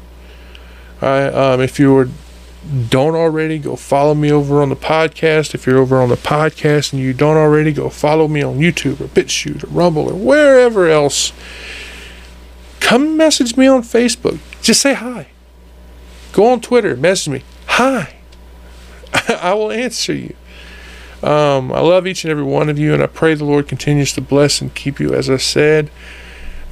[1.01, 2.09] I um, if you were
[2.89, 5.55] don't already, go follow me over on the podcast.
[5.55, 9.01] If you're over on the podcast and you don't already, go follow me on YouTube
[9.01, 11.33] or BitChute or Rumble or wherever else.
[12.79, 14.39] Come message me on Facebook.
[14.61, 15.27] Just say hi.
[16.33, 17.43] Go on Twitter, message me.
[17.65, 18.15] Hi.
[19.27, 20.35] I will answer you.
[21.23, 24.13] Um, I love each and every one of you, and I pray the Lord continues
[24.13, 25.91] to bless and keep you, as I said.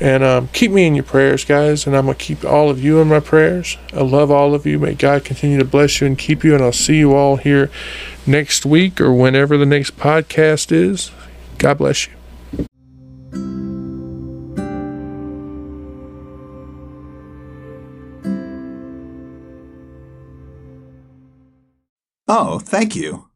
[0.02, 1.86] And um, keep me in your prayers, guys.
[1.86, 3.78] And I'm going to keep all of you in my prayers.
[3.94, 4.80] I love all of you.
[4.80, 6.56] May God continue to bless you and keep you.
[6.56, 7.70] And I'll see you all here
[8.26, 11.12] next week or whenever the next podcast is.
[11.58, 12.14] God bless you.
[22.32, 23.29] Oh, thank you.